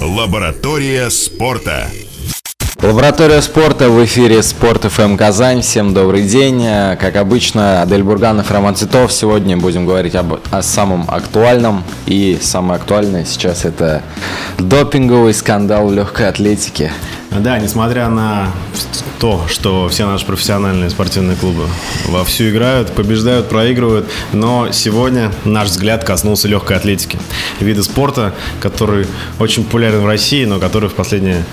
Лаборатория 0.00 1.08
спорта. 1.08 1.88
Лаборатория 2.82 3.40
спорта 3.40 3.88
в 3.88 4.04
эфире 4.04 4.42
Спорт 4.42 4.84
ФМ 4.84 5.16
Казань. 5.16 5.62
Всем 5.62 5.94
добрый 5.94 6.22
день. 6.22 6.62
Как 7.00 7.16
обычно, 7.16 7.80
Адель 7.80 8.02
Бурганов, 8.02 8.50
Роман 8.50 8.76
Цветов. 8.76 9.10
Сегодня 9.10 9.56
будем 9.56 9.86
говорить 9.86 10.14
об, 10.14 10.38
о 10.50 10.62
самом 10.62 11.06
актуальном. 11.08 11.82
И 12.04 12.38
самое 12.42 12.78
актуальное 12.78 13.24
сейчас 13.24 13.64
это 13.64 14.02
допинговый 14.58 15.32
скандал 15.32 15.88
в 15.88 15.94
легкой 15.94 16.28
атлетике. 16.28 16.92
Да, 17.30 17.58
несмотря 17.58 18.08
на 18.08 18.50
то, 19.18 19.46
что 19.48 19.88
все 19.88 20.06
наши 20.06 20.24
профессиональные 20.24 20.90
спортивные 20.90 21.36
клубы 21.36 21.66
вовсю 22.06 22.50
играют, 22.50 22.92
побеждают, 22.92 23.48
проигрывают, 23.48 24.06
но 24.32 24.70
сегодня 24.72 25.32
наш 25.44 25.68
взгляд 25.68 26.04
коснулся 26.04 26.48
легкой 26.48 26.76
атлетики. 26.76 27.18
Вида 27.60 27.82
спорта, 27.82 28.34
который 28.60 29.06
очень 29.38 29.64
популярен 29.64 30.00
в 30.00 30.06
России, 30.06 30.44
но 30.44 30.58
который 30.58 30.88
в 30.88 30.94
последние 30.94 31.44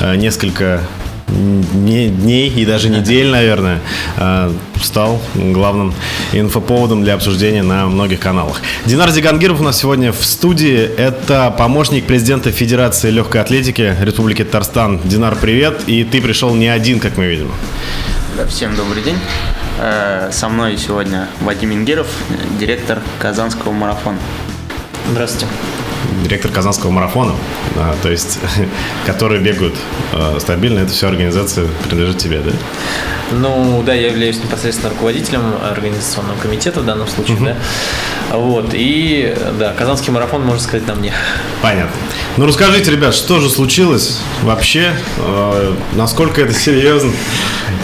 э, 0.00 0.16
несколько 0.16 0.82
дней 1.28 2.48
и 2.48 2.64
даже 2.64 2.88
недель, 2.98 3.28
наверное, 3.28 3.80
э, 4.16 4.52
стал 4.82 5.20
главным 5.34 5.94
инфоповодом 6.32 7.02
для 7.02 7.14
обсуждения 7.14 7.62
на 7.62 7.86
многих 7.86 8.20
каналах. 8.20 8.60
Динар 8.86 9.10
Зигангиров 9.10 9.60
у 9.60 9.64
нас 9.64 9.78
сегодня 9.78 10.12
в 10.12 10.24
студии. 10.24 10.78
Это 10.78 11.54
помощник 11.56 12.06
президента 12.06 12.50
Федерации 12.50 13.10
легкой 13.10 13.40
атлетики 13.40 13.96
Республики 14.00 14.44
Татарстан. 14.44 15.00
Динар, 15.04 15.36
привет. 15.36 15.82
И 15.86 16.04
ты 16.04 16.20
пришел 16.20 16.54
не 16.54 16.68
один, 16.68 17.00
как 17.00 17.16
мы 17.16 17.26
видим. 17.26 17.50
Всем 18.48 18.76
добрый 18.76 19.02
день. 19.02 19.18
Э, 19.80 20.30
со 20.32 20.48
мной 20.48 20.76
сегодня 20.76 21.28
Вадим 21.40 21.72
Ингиров, 21.72 22.06
директор 22.58 23.00
Казанского 23.18 23.72
марафона. 23.72 24.18
Здравствуйте 25.10 25.46
директор 26.22 26.50
Казанского 26.50 26.90
марафона, 26.90 27.34
да, 27.74 27.94
то 28.02 28.10
есть, 28.10 28.38
которые 29.06 29.40
бегают 29.40 29.74
э, 30.12 30.38
стабильно, 30.40 30.80
это 30.80 30.92
все 30.92 31.08
организация 31.08 31.66
принадлежит 31.88 32.18
тебе, 32.18 32.40
да? 32.40 32.52
Ну, 33.30 33.82
да, 33.84 33.92
я 33.94 34.08
являюсь 34.08 34.42
непосредственно 34.42 34.90
руководителем 34.90 35.42
организационного 35.62 36.38
комитета 36.38 36.80
в 36.80 36.86
данном 36.86 37.06
случае, 37.08 37.36
угу. 37.36 37.44
да. 37.46 37.56
Вот, 38.36 38.70
и, 38.72 39.36
да, 39.58 39.72
Казанский 39.72 40.12
марафон, 40.12 40.42
можно 40.42 40.62
сказать, 40.62 40.86
на 40.86 40.94
мне. 40.94 41.12
Понятно. 41.62 41.96
Ну, 42.36 42.46
расскажите, 42.46 42.90
ребят, 42.90 43.14
что 43.14 43.40
же 43.40 43.48
случилось 43.50 44.20
вообще, 44.42 44.92
э, 45.18 45.74
насколько 45.94 46.40
это 46.40 46.52
серьезно, 46.58 47.12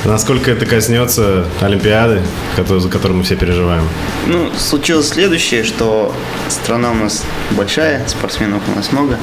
насколько 0.04 0.50
это 0.50 0.66
коснется 0.66 1.46
Олимпиады, 1.60 2.22
за 2.56 2.88
которую 2.88 3.18
мы 3.18 3.24
все 3.24 3.36
переживаем? 3.36 3.86
Ну, 4.26 4.50
случилось 4.56 5.08
следующее, 5.08 5.64
что 5.64 6.14
страна 6.48 6.90
у 6.92 6.94
нас 6.94 7.24
большая, 7.52 8.06
спортсменов 8.06 8.62
у 8.68 8.76
нас 8.76 8.92
много, 8.92 9.18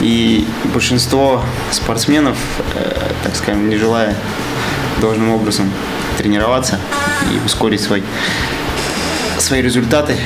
и 0.00 0.46
большинство 0.72 1.42
спортсменов, 1.70 2.36
э, 2.74 3.12
так 3.22 3.34
скажем, 3.34 3.68
не 3.68 3.76
желая 3.76 4.14
должным 5.00 5.30
образом 5.30 5.70
тренироваться 6.18 6.78
и 7.32 7.44
ускорить 7.44 7.80
свой, 7.80 8.02
свои 9.38 9.62
результаты, 9.62 10.16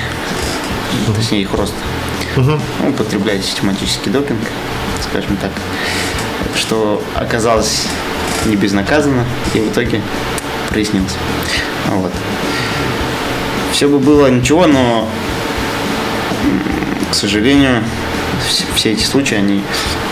точнее 1.16 1.42
их 1.42 1.52
рост, 1.54 1.74
угу. 2.36 2.58
употребляют 2.88 3.44
систематический 3.44 4.10
допинг, 4.10 4.40
скажем 5.08 5.36
так, 5.36 5.50
что 6.54 7.02
оказалось 7.16 7.86
не 8.46 8.56
безнаказанно 8.56 9.24
и 9.54 9.60
в 9.60 9.72
итоге 9.72 10.00
прояснилось. 10.68 11.14
Вот. 11.88 12.12
Все 13.72 13.88
бы 13.88 13.98
было 13.98 14.28
ничего, 14.28 14.66
но, 14.66 15.08
к 17.10 17.14
сожалению, 17.14 17.82
все 18.74 18.92
эти 18.92 19.04
случаи, 19.04 19.36
они 19.36 19.62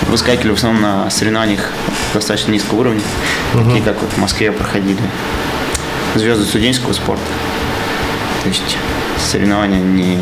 выскакивали 0.09 0.53
в 0.53 0.55
основном 0.55 0.83
на 0.83 1.11
соревнованиях 1.11 1.71
достаточно 2.15 2.53
низкого 2.53 2.81
уровня, 2.81 3.03
угу. 3.55 3.65
такие 3.65 3.83
как 3.83 4.01
вот 4.01 4.11
в 4.11 4.19
Москве 4.19 4.53
проходили 4.53 4.99
звезды 6.15 6.45
студенческого 6.45 6.93
спорта. 6.93 7.22
То 8.43 8.49
есть 8.49 8.77
соревнования 9.21 9.81
не 9.81 10.19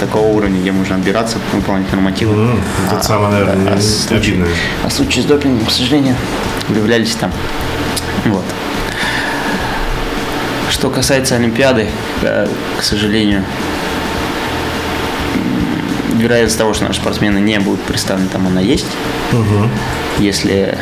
такого 0.00 0.26
уровня, 0.26 0.60
где 0.60 0.72
можно 0.72 0.96
отбираться, 0.96 1.38
выполнять 1.52 1.90
нормативы. 1.92 2.34
Mm, 2.34 2.60
это 2.86 2.98
а, 2.98 3.02
самое, 3.02 3.30
наверное, 3.30 3.74
а, 3.74 3.80
случаи, 3.80 4.44
а 4.84 4.90
случаи 4.90 5.20
с 5.20 5.24
допингом, 5.24 5.66
к 5.66 5.70
сожалению, 5.70 6.16
появлялись 6.68 7.14
там. 7.14 7.32
Вот. 8.26 8.44
Что 10.70 10.90
касается 10.90 11.36
Олимпиады, 11.36 11.88
к 12.20 12.82
сожалению, 12.82 13.44
вероятность 16.16 16.58
того, 16.58 16.74
что 16.74 16.84
наши 16.84 17.00
спортсмены 17.00 17.38
не 17.38 17.58
будут 17.60 17.80
представлены 17.82 18.28
там, 18.28 18.46
она 18.46 18.60
есть. 18.60 18.86
Угу. 19.32 19.68
Если 20.18 20.76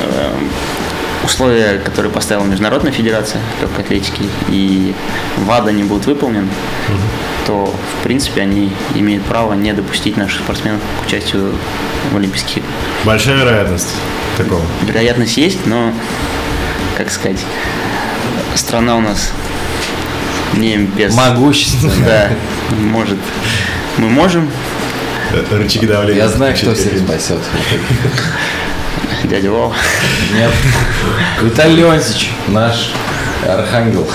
э, 0.00 0.34
условия, 1.24 1.78
которые 1.78 2.12
поставила 2.12 2.44
Международная 2.44 2.92
Федерация 2.92 3.40
легкой 3.60 3.84
атлетики 3.84 4.22
и 4.48 4.94
ВАДА 5.38 5.72
не 5.72 5.84
будут 5.84 6.06
выполнены, 6.06 6.46
угу. 6.46 6.98
то, 7.46 7.74
в 8.00 8.02
принципе, 8.04 8.42
они 8.42 8.72
имеют 8.94 9.24
право 9.24 9.54
не 9.54 9.72
допустить 9.72 10.16
наших 10.16 10.40
спортсменов 10.40 10.80
к 11.00 11.06
участию 11.06 11.54
в 12.12 12.16
Олимпийских 12.16 12.58
играх. 12.58 12.70
Большая 13.04 13.36
вероятность 13.36 13.94
такого? 14.36 14.62
Вероятность 14.82 15.36
есть, 15.36 15.66
но, 15.66 15.92
как 16.96 17.10
сказать, 17.10 17.40
страна 18.54 18.96
у 18.96 19.00
нас 19.00 19.30
не 20.54 20.76
без... 20.76 21.14
Могущественная. 21.14 22.30
Да, 22.70 22.76
может 22.76 23.18
мы 23.98 24.08
можем. 24.08 24.50
Рычаги 25.50 25.86
давления. 25.86 26.22
Я 26.22 26.28
знаю, 26.28 26.54
кто 26.56 26.74
всех 26.74 26.98
спасет. 26.98 27.38
Дядя 29.24 29.50
Вова. 29.50 29.74
Нет. 30.34 30.50
Виталий 31.42 31.76
Леонтьевич, 31.76 32.32
наш 32.48 32.92
архангел. 33.46 34.06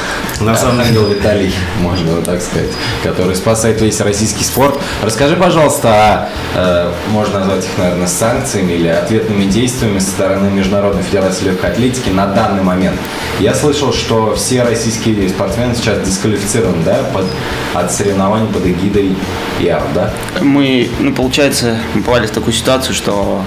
На 0.41 0.55
самом 0.55 0.83
деле 0.85 0.99
Виталий, 1.15 1.53
можно 1.79 2.15
вот 2.15 2.25
так 2.25 2.41
сказать, 2.41 2.69
который 3.03 3.35
спасает 3.35 3.81
весь 3.81 3.99
российский 4.01 4.43
спорт. 4.43 4.79
Расскажи, 5.03 5.35
пожалуйста, 5.35 5.89
а, 5.89 6.29
э, 6.55 6.91
можно 7.11 7.39
назвать 7.39 7.65
их, 7.65 7.77
наверное, 7.77 8.07
санкциями 8.07 8.73
или 8.73 8.87
ответными 8.87 9.45
действиями 9.45 9.99
со 9.99 10.09
стороны 10.09 10.49
Международной 10.51 11.03
Федерации 11.03 11.45
Легкой 11.45 11.71
Атлетики 11.71 12.09
на 12.09 12.27
данный 12.27 12.63
момент. 12.63 12.97
Я 13.39 13.53
слышал, 13.53 13.93
что 13.93 14.35
все 14.35 14.63
российские 14.63 15.27
спортсмены 15.29 15.75
сейчас 15.75 16.07
дисквалифицированы, 16.07 16.83
да, 16.83 16.99
под, 17.13 17.25
от 17.73 17.91
соревнований 17.91 18.47
под 18.47 18.65
эгидой 18.65 19.15
ИАР, 19.59 19.83
да? 19.93 20.13
Мы, 20.41 20.89
ну, 20.99 21.13
получается, 21.13 21.77
мы 21.93 22.03
попали 22.03 22.27
в 22.27 22.31
такую 22.31 22.53
ситуацию, 22.53 22.93
что 22.93 23.41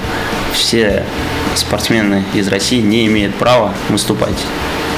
все 0.52 1.04
спортсмены 1.54 2.24
из 2.34 2.48
России 2.48 2.80
не 2.80 3.06
имеют 3.06 3.34
права 3.36 3.72
выступать 3.88 4.36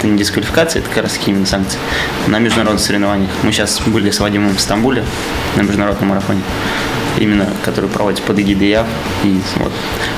это 0.02 0.10
не 0.10 0.18
дисквалификация, 0.18 0.80
это 0.80 0.90
как 0.90 1.04
раз 1.04 1.18
именно 1.26 1.46
санкции 1.46 1.78
на 2.26 2.40
международных 2.40 2.82
соревнованиях. 2.82 3.30
Мы 3.44 3.52
сейчас 3.52 3.80
были 3.86 4.10
с 4.10 4.18
Вадимом 4.18 4.56
в 4.56 4.60
Стамбуле 4.60 5.04
на 5.56 5.62
международном 5.62 6.08
марафоне, 6.08 6.42
именно 7.18 7.48
который 7.64 7.88
проводится 7.88 8.24
под 8.24 8.40
эгидой 8.40 8.68
ЯВ, 8.68 8.86
и 9.22 9.40
вот 9.56 9.72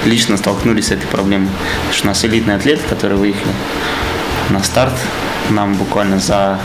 лично 0.06 0.38
столкнулись 0.38 0.86
с 0.86 0.90
этой 0.92 1.06
проблемой. 1.06 1.48
Потому 1.80 1.92
что 1.92 2.04
у 2.06 2.08
нас 2.08 2.24
элитные 2.24 2.56
атлеты, 2.56 2.82
которые 2.88 3.18
выехали 3.18 3.52
на 4.48 4.62
старт, 4.62 4.94
нам 5.50 5.74
буквально 5.74 6.18
за 6.18 6.58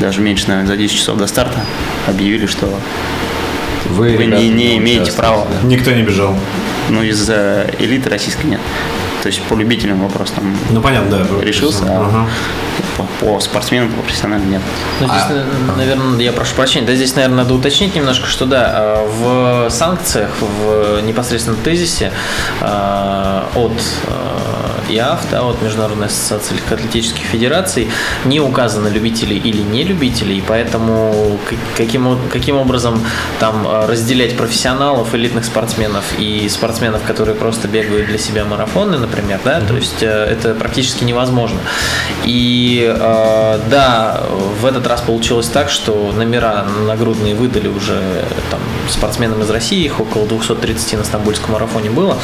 даже 0.00 0.20
меньше, 0.20 0.48
наверное, 0.48 0.68
за 0.68 0.76
10 0.76 0.96
часов 0.96 1.18
до 1.18 1.26
старта 1.26 1.60
объявили, 2.08 2.46
что 2.46 2.66
вы, 3.90 4.16
вы 4.16 4.24
не, 4.24 4.48
не 4.48 4.78
имеете 4.78 5.12
права. 5.12 5.46
Никто 5.62 5.92
не 5.92 6.02
бежал. 6.02 6.36
Ну, 6.88 7.02
из-за 7.02 7.70
элиты 7.78 8.08
российской 8.10 8.46
нет. 8.46 8.60
То 9.22 9.28
есть 9.28 9.40
по 9.42 9.54
любителям 9.54 10.00
вопрос 10.00 10.32
там 10.32 10.56
ну, 10.70 10.80
понятно, 10.80 11.18
да, 11.18 11.44
решился, 11.44 11.84
а 11.86 12.06
ага. 12.06 12.26
по, 12.96 13.04
по 13.20 13.40
спортсменам, 13.40 13.92
по 13.92 14.02
профессионалам 14.02 14.50
нет. 14.50 14.60
Ну, 15.00 15.06
здесь, 15.06 15.22
а, 15.30 15.46
наверное, 15.76 16.18
я 16.20 16.32
прошу 16.32 16.56
прощения, 16.56 16.86
да, 16.86 16.94
здесь, 16.96 17.14
наверное, 17.14 17.44
надо 17.44 17.54
уточнить 17.54 17.94
немножко, 17.94 18.26
что 18.26 18.46
да, 18.46 18.72
а, 18.74 19.06
в 19.06 19.70
санкциях, 19.70 20.30
в 20.40 21.00
непосредственном 21.02 21.60
тезисе 21.60 22.12
а, 22.60 23.48
от 23.54 23.72
ИАФ, 24.90 25.20
да, 25.30 25.42
от 25.42 25.62
Международной 25.62 26.06
ассоциации 26.06 26.54
легкоатлетических 26.54 27.24
федераций, 27.24 27.88
не 28.24 28.40
указаны 28.40 28.88
любители 28.88 29.34
или 29.34 29.62
не 29.62 29.84
любители, 29.84 30.34
и 30.34 30.40
поэтому 30.40 31.38
каким, 31.76 32.18
каким 32.32 32.56
образом 32.56 33.00
там 33.40 33.66
разделять 33.86 34.36
профессионалов, 34.36 35.14
элитных 35.14 35.44
спортсменов 35.44 36.04
и 36.18 36.48
спортсменов, 36.48 37.02
которые 37.02 37.34
просто 37.34 37.68
бегают 37.68 38.06
для 38.06 38.18
себя 38.18 38.44
марафоны, 38.44 38.98
например, 38.98 39.40
да, 39.44 39.58
mm-hmm. 39.58 39.68
то 39.68 39.74
есть 39.74 40.02
э, 40.02 40.06
это 40.06 40.54
практически 40.54 41.04
невозможно. 41.04 41.58
И 42.24 42.92
э, 42.94 43.60
да, 43.70 44.22
в 44.60 44.66
этот 44.66 44.86
раз 44.86 45.00
получилось 45.00 45.46
так, 45.46 45.70
что 45.70 46.12
номера 46.12 46.64
нагрудные 46.86 47.34
выдали 47.34 47.68
уже 47.68 48.24
там 48.50 48.60
спортсменам 48.88 49.42
из 49.42 49.50
России, 49.50 49.84
их 49.84 50.00
около 50.00 50.26
230 50.26 50.98
на 50.98 51.04
Стамбульском 51.04 51.52
марафоне 51.52 51.90
было. 51.90 52.16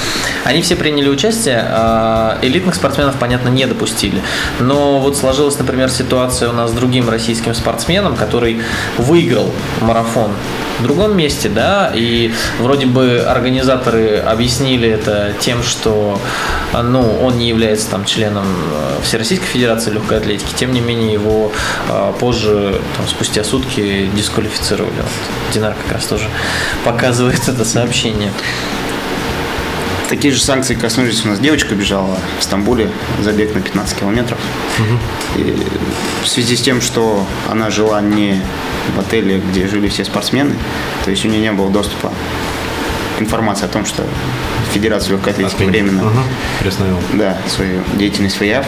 Они 0.45 0.63
все 0.63 0.77
приняли 0.77 1.09
участие, 1.09 1.65
э, 1.67 2.39
элитных 2.59 2.75
спортсменов, 2.75 3.17
понятно, 3.17 3.49
не 3.49 3.67
допустили. 3.67 4.21
Но 4.61 4.99
вот 4.99 5.17
сложилась, 5.17 5.59
например, 5.59 5.91
ситуация 5.91 6.49
у 6.51 6.53
нас 6.53 6.71
с 6.71 6.75
другим 6.75 7.09
российским 7.09 7.55
спортсменом, 7.55 8.17
который 8.17 8.61
выиграл 8.99 9.53
марафон 9.81 10.33
в 10.81 10.83
другом 10.83 11.17
месте, 11.17 11.49
да, 11.49 11.91
и 11.95 12.33
вроде 12.61 12.87
бы 12.87 13.25
организаторы 13.27 14.19
объяснили 14.19 14.89
это 14.89 15.35
тем, 15.41 15.63
что 15.63 16.21
ну, 16.73 17.19
он 17.21 17.39
не 17.39 17.49
является 17.49 17.91
там 17.91 18.05
членом 18.05 18.45
э, 18.47 19.03
Всероссийской 19.03 19.49
Федерации 19.49 19.91
легкой 19.91 20.19
атлетики, 20.19 20.53
тем 20.55 20.73
не 20.73 20.81
менее 20.81 21.13
его 21.13 21.51
а, 21.89 22.13
позже, 22.13 22.81
там, 22.97 23.09
спустя 23.09 23.43
сутки 23.43 24.09
дисквалифицировали. 24.15 24.93
Вот, 24.97 25.53
Динар 25.53 25.75
как 25.75 25.95
раз 25.95 26.07
тоже 26.07 26.29
показывает 26.85 27.49
это 27.49 27.65
сообщение. 27.65 28.31
Такие 30.09 30.33
же 30.33 30.41
санкции 30.41 30.75
коснулись 30.75 31.25
у 31.25 31.29
нас 31.29 31.39
девочка 31.39 31.75
бежала 31.75 32.19
в 32.39 32.43
Стамбуле, 32.43 32.91
забег 33.23 33.55
на 33.55 33.61
15 33.61 33.99
километров. 33.99 34.39
Угу. 34.79 35.43
И 35.43 35.67
в 36.23 36.29
связи 36.29 36.57
с 36.57 36.63
тем, 36.63 36.81
что 36.81 37.27
она 37.51 37.71
жила 37.71 38.01
не 38.01 38.41
в 38.97 39.01
отеле, 39.01 39.39
где 39.39 39.69
жили 39.69 39.89
все 39.89 40.05
спортсмены, 40.05 40.55
то 41.05 41.11
есть 41.11 41.25
у 41.27 41.29
нее 41.29 41.41
не 41.41 41.53
было 41.53 41.71
доступа 41.71 42.11
информации 43.21 43.67
о 43.67 43.69
том, 43.69 43.85
что 43.85 44.05
Федерация 44.73 45.13
легкой 45.13 45.33
атлетики 45.33 45.65
временно 45.65 46.07
угу. 46.07 46.21
да, 47.15 47.37
свою 47.47 47.83
деятельность 47.95 48.39
в 48.39 48.43
ИАФ. 48.43 48.67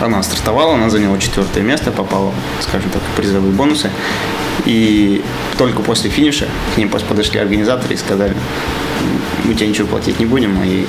Она 0.00 0.22
стартовала, 0.22 0.74
она 0.74 0.90
заняла 0.90 1.18
четвертое 1.18 1.62
место, 1.62 1.90
попала, 1.90 2.32
скажем 2.60 2.90
так, 2.90 3.02
в 3.02 3.16
призовые 3.16 3.52
бонусы. 3.52 3.90
И 4.64 5.22
только 5.58 5.82
после 5.82 6.10
финиша 6.10 6.48
к 6.74 6.78
ним 6.78 6.88
подошли 6.88 7.38
организаторы 7.38 7.94
и 7.94 7.96
сказали, 7.96 8.34
мы 9.44 9.54
тебе 9.54 9.68
ничего 9.68 9.86
платить 9.86 10.18
не 10.18 10.26
будем, 10.26 10.62
и 10.62 10.86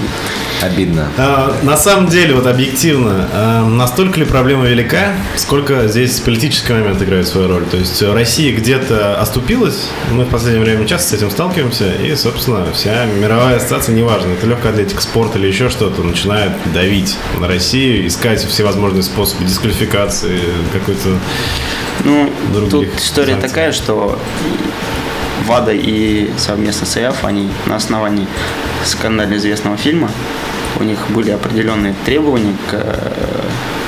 обидно. 0.62 1.08
А, 1.18 1.56
на 1.64 1.78
самом 1.78 2.08
деле, 2.08 2.34
вот 2.34 2.48
объективно, 2.48 3.28
а, 3.34 3.66
настолько 3.66 4.20
ли 4.20 4.26
проблема 4.26 4.66
велика, 4.66 5.14
сколько 5.36 5.88
здесь 5.88 6.20
политический 6.20 6.74
момент 6.74 7.02
играет 7.02 7.28
свою 7.28 7.48
роль? 7.48 7.66
То 7.66 7.78
есть 7.78 8.02
Россия 8.02 8.56
где-то 8.56 9.20
оступилась, 9.20 9.90
мы 10.12 10.26
в 10.26 10.30
последнее 10.30 10.64
время 10.64 10.86
часто 10.86 11.10
с 11.10 11.14
этим 11.14 11.32
сталкиваемся, 11.32 11.92
и, 11.94 12.16
собственно, 12.16 12.66
вся 12.74 13.06
мировая 13.06 13.58
ассоциация, 13.58 13.96
неважно, 13.96 14.32
это 14.32 14.48
легкая 14.48 14.74
атлетика, 14.74 15.02
спорт 15.02 15.36
или 15.36 15.48
еще 15.48 15.70
что-то, 15.70 16.04
начинает 16.04 16.52
давить 16.74 17.16
на 17.40 17.48
Россию, 17.48 18.08
искать 18.08 18.44
всевозможные 18.44 19.04
способы 19.04 19.46
дисквалификации, 19.46 20.40
какой-то 20.74 21.18
ну, 22.04 22.30
тут 22.70 22.88
история 22.98 23.34
санкций. 23.34 23.50
такая, 23.50 23.72
что 23.72 24.20
ВАДА 25.48 25.72
и 25.74 26.30
совместно 26.38 26.86
с 26.86 26.98
ИАФ, 26.98 27.24
они 27.26 27.50
на 27.66 27.78
основании 27.78 28.28
скандально 28.86 29.36
известного 29.36 29.78
фильма, 29.78 30.12
у 30.80 30.84
них 30.84 31.00
были 31.10 31.32
определенные 31.32 31.96
требования 32.06 32.56
к, 32.70 32.72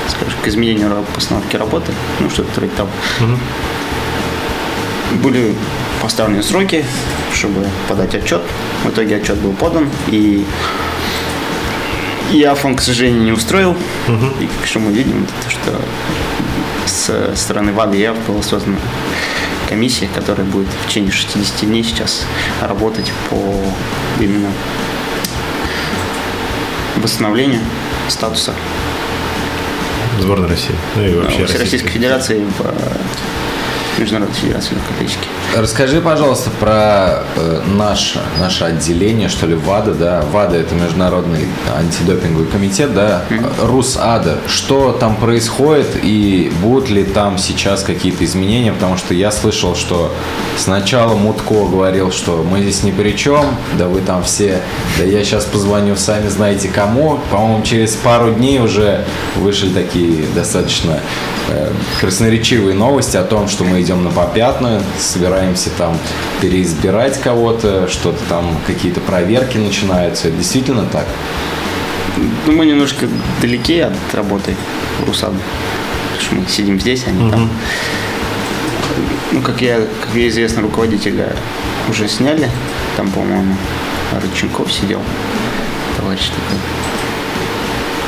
скажем, 0.07 0.39
к 0.41 0.47
изменению 0.47 1.05
постановки 1.13 1.55
работы, 1.57 1.91
ну 2.19 2.29
что-то 2.29 2.49
вроде 2.55 2.71
того. 2.73 2.89
Угу. 3.19 3.37
Были 5.21 5.55
поставлены 6.01 6.41
сроки, 6.43 6.85
чтобы 7.33 7.67
подать 7.87 8.15
отчет. 8.15 8.41
В 8.85 8.89
итоге 8.89 9.17
отчет 9.17 9.37
был 9.37 9.53
подан, 9.53 9.89
и 10.07 10.45
ИАФ 12.31 12.65
он, 12.65 12.75
к 12.75 12.81
сожалению, 12.81 13.23
не 13.23 13.31
устроил. 13.31 13.71
Угу. 14.07 14.25
И 14.39 14.49
что 14.65 14.79
мы 14.79 14.91
видим, 14.93 15.25
это 15.41 15.49
что 15.49 15.75
с 16.85 17.35
стороны 17.35 17.73
ВАДА 17.73 17.97
и 17.97 18.01
ИАФ 18.01 18.17
было 18.27 18.41
создано 18.41 18.77
комиссия, 19.69 20.09
которая 20.13 20.45
будет 20.45 20.67
в 20.67 20.87
течение 20.87 21.11
60 21.11 21.61
дней 21.61 21.83
сейчас 21.83 22.25
работать 22.59 23.11
по 23.29 23.55
именно 24.19 24.51
восстановлению 26.97 27.61
статуса 28.09 28.53
сборной 30.19 30.49
России. 30.49 30.75
Ну 30.95 31.05
и 31.05 31.13
вообще 31.15 31.45
Российской 31.45 31.89
Федерации 31.89 32.43
в 32.43 33.99
Международной 33.99 34.35
Федерации 34.35 34.73
легкой 34.73 34.95
атлетики. 34.95 35.27
Расскажи, 35.57 35.99
пожалуйста, 35.99 36.51
про 36.59 37.23
э, 37.35 37.61
наше, 37.75 38.21
наше 38.39 38.65
отделение, 38.65 39.29
что 39.29 39.47
ли, 39.47 39.55
ВАДА, 39.55 39.95
да? 39.95 40.21
ВАДА– 40.31 40.57
это 40.57 40.75
Международный 40.75 41.47
антидопинговый 41.75 42.45
комитет, 42.45 42.93
да? 42.93 43.23
Mm-hmm. 43.29 43.65
РУСАДА. 43.65 44.37
Что 44.47 44.91
там 44.91 45.15
происходит 45.15 45.87
и 46.03 46.51
будут 46.61 46.91
ли 46.91 47.03
там 47.03 47.39
сейчас 47.39 47.81
какие-то 47.81 48.23
изменения? 48.25 48.71
Потому 48.71 48.95
что 48.95 49.15
я 49.15 49.31
слышал, 49.31 49.75
что 49.75 50.13
сначала 50.55 51.15
Мутко 51.15 51.65
говорил, 51.65 52.11
что 52.11 52.45
мы 52.47 52.61
здесь 52.61 52.83
ни 52.83 52.91
при 52.91 53.17
чем, 53.17 53.43
да 53.77 53.87
вы 53.87 54.01
там 54.01 54.23
все, 54.23 54.61
да 54.99 55.03
я 55.03 55.23
сейчас 55.23 55.45
позвоню, 55.45 55.95
сами 55.95 56.27
знаете 56.29 56.69
кому. 56.69 57.19
По-моему, 57.31 57.63
через 57.63 57.95
пару 57.95 58.31
дней 58.33 58.59
уже 58.59 59.03
вышли 59.35 59.69
такие 59.69 60.25
достаточно 60.35 60.99
э, 61.49 61.71
красноречивые 61.99 62.75
новости 62.75 63.17
о 63.17 63.23
том, 63.23 63.47
что 63.47 63.63
мы 63.63 63.81
идем 63.81 64.03
на 64.03 64.11
попятную, 64.11 64.81
собираемся 65.39 65.69
там 65.77 65.97
переизбирать 66.41 67.19
кого-то, 67.21 67.87
что-то 67.87 68.19
там, 68.27 68.57
какие-то 68.67 68.99
проверки 68.99 69.57
начинаются. 69.57 70.27
Это 70.27 70.37
действительно 70.37 70.85
так? 70.85 71.05
Ну, 72.45 72.51
мы 72.53 72.65
немножко 72.65 73.07
далеки 73.41 73.79
от 73.79 73.93
работы 74.13 74.55
Русада. 75.05 75.37
Мы 76.31 76.45
сидим 76.47 76.79
здесь, 76.79 77.05
а 77.07 77.11
не 77.11 77.23
угу. 77.23 77.31
там. 77.31 77.49
Ну, 79.31 79.41
как 79.41 79.61
я, 79.61 79.77
как 79.77 80.13
я 80.13 80.27
известно, 80.27 80.61
руководителя 80.61 81.33
уже 81.89 82.09
сняли. 82.09 82.49
Там, 82.97 83.09
по-моему, 83.09 83.55
Рыченков 84.21 84.71
сидел. 84.71 84.99
Товарищ 85.97 86.27
такой. 86.27 86.59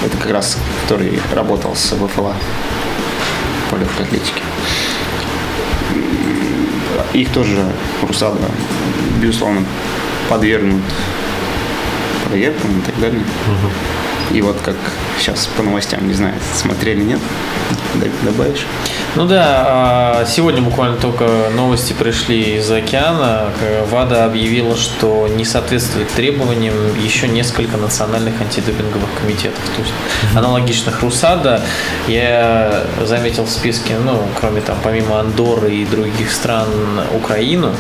Это 0.06 0.18
как 0.18 0.32
раз, 0.32 0.58
который 0.84 1.20
работал 1.34 1.76
с 1.76 1.96
ВФЛА 1.96 2.36
по 3.70 3.76
легкой 3.76 4.06
атлетике 4.06 4.42
их 7.14 7.32
тоже 7.32 7.72
Русада, 8.02 8.40
безусловно, 9.22 9.64
подвергнут 10.30 10.84
проверкам 12.28 12.80
и 12.80 12.82
так 12.82 13.00
далее. 13.00 13.22
Угу. 13.22 14.38
И 14.38 14.42
вот 14.42 14.58
как 14.62 14.78
сейчас 15.20 15.48
по 15.58 15.64
новостям, 15.64 16.08
не 16.08 16.14
знаю, 16.14 16.36
смотрели, 16.56 17.02
нет? 17.02 17.20
Добавишь? 18.24 18.66
Ну 19.18 19.26
да, 19.26 19.66
а, 19.68 20.26
сегодня 20.26 20.62
буквально 20.62 20.96
только 20.96 21.50
новости 21.54 21.92
пришли 21.92 22.56
из 22.56 22.72
океана. 22.72 23.50
ВАДА 23.90 24.24
объявила, 24.24 24.78
что 24.78 25.28
не 25.28 25.44
соответствует 25.44 26.08
требованиям 26.12 26.74
еще 26.98 27.28
несколько 27.28 27.76
национальных 27.76 28.40
антидопинговых 28.40 29.10
комитетов. 29.20 29.60
То 29.76 29.82
есть 29.82 29.94
аналогичных 30.34 31.02
РУСАДА 31.02 31.62
я 32.08 32.84
заметил 33.04 33.44
в 33.44 33.50
списке, 33.50 33.96
ну, 34.02 34.18
кроме 34.40 34.62
там, 34.62 34.78
помимо 34.82 35.20
Андоры 35.20 35.74
и 35.74 35.86
других 35.86 36.32
стран, 36.32 36.70
Украину, 37.14 37.76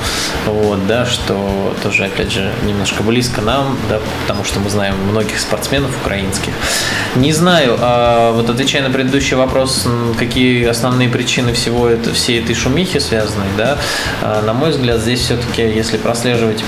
вот, 0.46 0.86
да, 0.86 1.06
что 1.06 1.74
тоже, 1.82 2.06
опять 2.06 2.34
же, 2.34 2.52
немножко 2.66 3.04
близко 3.04 3.40
нам, 3.40 3.78
да, 3.90 4.02
потому 4.28 4.44
что 4.44 4.60
мы 4.60 4.70
знаем 4.70 4.96
многих 5.10 5.40
спортсменов 5.40 5.92
украинских. 6.04 6.52
Не 7.16 7.32
знаю, 7.32 7.78
а 7.80 8.34
вот 8.34 8.50
отвечая 8.50 8.84
на 8.84 8.90
предыдущий 8.90 9.38
вопрос, 9.38 9.88
какие 10.20 10.66
основные 10.66 11.08
причины 11.08 11.21
всего 11.54 11.88
это, 11.88 12.14
всей 12.14 12.42
этой 12.42 12.56
шумихи 12.56 13.00
связаны, 13.00 13.46
да, 13.58 13.78
а, 14.22 14.42
на 14.42 14.54
мой 14.54 14.72
взгляд, 14.72 15.00
здесь 15.00 15.22
все-таки, 15.22 15.62
если 15.62 15.98
прослеживать 15.98 16.64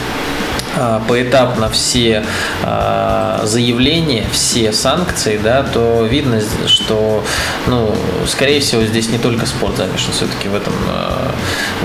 поэтапно 1.08 1.70
все 1.70 2.24
а, 2.64 3.42
заявления, 3.44 4.26
все 4.32 4.72
санкции, 4.72 5.40
да, 5.42 5.64
то 5.64 6.06
видно, 6.06 6.42
что, 6.66 7.24
ну, 7.68 7.96
скорее 8.28 8.60
всего, 8.60 8.84
здесь 8.84 9.10
не 9.10 9.18
только 9.18 9.46
спорт 9.46 9.78
замешан 9.78 10.14
все-таки 10.14 10.48
в 10.48 10.56
этом, 10.56 10.74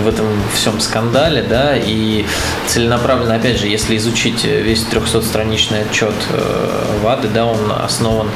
в 0.02 0.08
этом 0.08 0.26
всем 0.54 0.80
скандале, 0.80 1.42
да, 1.42 1.76
и 1.76 2.24
целенаправленно, 2.66 3.34
опять 3.34 3.58
же, 3.58 3.66
если 3.66 3.96
изучить 3.96 4.44
весь 4.44 4.84
300-страничный 4.84 5.82
отчет 5.88 6.14
э, 6.30 6.98
ВАДы, 7.02 7.28
да, 7.28 7.46
он 7.46 7.72
основан 7.72 8.28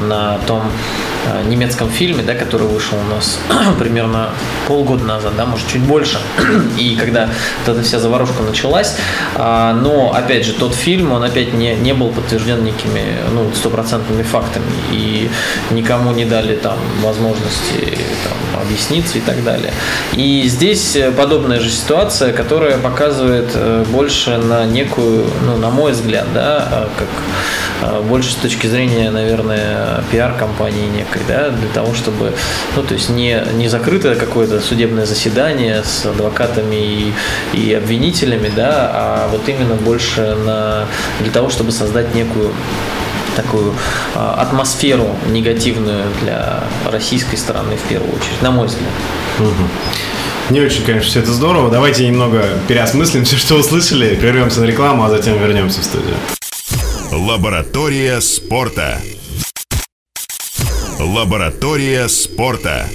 на 0.00 0.38
том, 0.46 0.62
немецком 1.46 1.88
фильме, 1.90 2.22
да, 2.22 2.34
который 2.34 2.66
вышел 2.66 2.98
у 2.98 3.14
нас 3.14 3.38
примерно 3.78 4.30
полгода 4.66 5.04
назад, 5.04 5.36
да, 5.36 5.46
может 5.46 5.66
чуть 5.66 5.82
больше. 5.82 6.18
И 6.78 6.96
когда 6.96 7.28
вот 7.64 7.74
эта 7.74 7.82
вся 7.82 7.98
заварушка 7.98 8.42
началась, 8.42 8.96
а, 9.34 9.72
но 9.94 10.12
опять 10.12 10.44
же 10.44 10.54
тот 10.54 10.74
фильм, 10.74 11.12
он 11.12 11.22
опять 11.22 11.52
не, 11.54 11.74
не 11.76 11.94
был 11.94 12.08
подтвержден 12.08 12.64
никакими 12.64 13.02
ну, 13.32 13.48
стопроцентными 13.54 14.22
фактами 14.22 14.64
и 14.92 15.30
никому 15.70 16.10
не 16.12 16.24
дали 16.24 16.56
там 16.56 16.76
возможности 17.00 17.96
там, 18.24 18.62
объясниться 18.62 19.18
и 19.18 19.20
так 19.20 19.44
далее. 19.44 19.72
И 20.16 20.48
здесь 20.48 20.98
подобная 21.16 21.60
же 21.60 21.70
ситуация, 21.70 22.32
которая 22.32 22.78
показывает 22.78 23.50
э, 23.54 23.84
больше 23.88 24.36
на 24.38 24.64
некую, 24.64 25.26
ну, 25.46 25.56
на 25.58 25.70
мой 25.70 25.92
взгляд, 25.92 26.26
да, 26.34 26.88
как 26.98 27.08
а, 27.82 28.00
больше 28.00 28.32
с 28.32 28.36
точки 28.36 28.66
зрения, 28.66 29.10
наверное, 29.10 30.02
пиар-компании 30.10 30.88
некой, 30.88 31.22
да, 31.28 31.50
для 31.50 31.68
того, 31.68 31.94
чтобы, 31.94 32.32
ну, 32.76 32.82
то 32.82 32.94
есть 32.94 33.10
не, 33.10 33.42
не 33.54 33.68
закрытое 33.68 34.14
какое-то 34.14 34.60
судебное 34.60 35.06
заседание 35.06 35.82
с 35.84 36.06
адвокатами 36.06 36.76
и, 36.76 37.12
и 37.52 37.74
обвинителями, 37.74 38.50
да, 38.54 38.90
а 38.92 39.28
вот 39.30 39.48
именно 39.48 39.74
больше 39.84 40.34
на, 40.44 40.86
для 41.20 41.30
того, 41.30 41.50
чтобы 41.50 41.72
создать 41.72 42.14
некую 42.14 42.50
такую 43.36 43.74
а, 44.14 44.34
атмосферу 44.40 45.08
негативную 45.28 46.04
для 46.22 46.64
российской 46.90 47.36
стороны 47.36 47.76
в 47.76 47.88
первую 47.88 48.10
очередь, 48.10 48.42
на 48.42 48.50
мой 48.50 48.66
взгляд. 48.66 48.90
Угу. 49.40 49.68
Не 50.50 50.60
очень, 50.60 50.84
конечно, 50.84 51.10
все 51.10 51.20
это 51.20 51.32
здорово. 51.32 51.70
Давайте 51.70 52.06
немного 52.06 52.44
переосмыслим 52.68 53.24
все, 53.24 53.36
что 53.36 53.56
услышали, 53.56 54.14
прервемся 54.14 54.60
на 54.60 54.64
рекламу, 54.64 55.04
а 55.04 55.10
затем 55.10 55.38
вернемся 55.38 55.80
в 55.80 55.84
студию. 55.84 56.14
Лаборатория 57.10 58.20
спорта. 58.20 59.00
Лаборатория 60.98 62.08
спорта. 62.08 62.88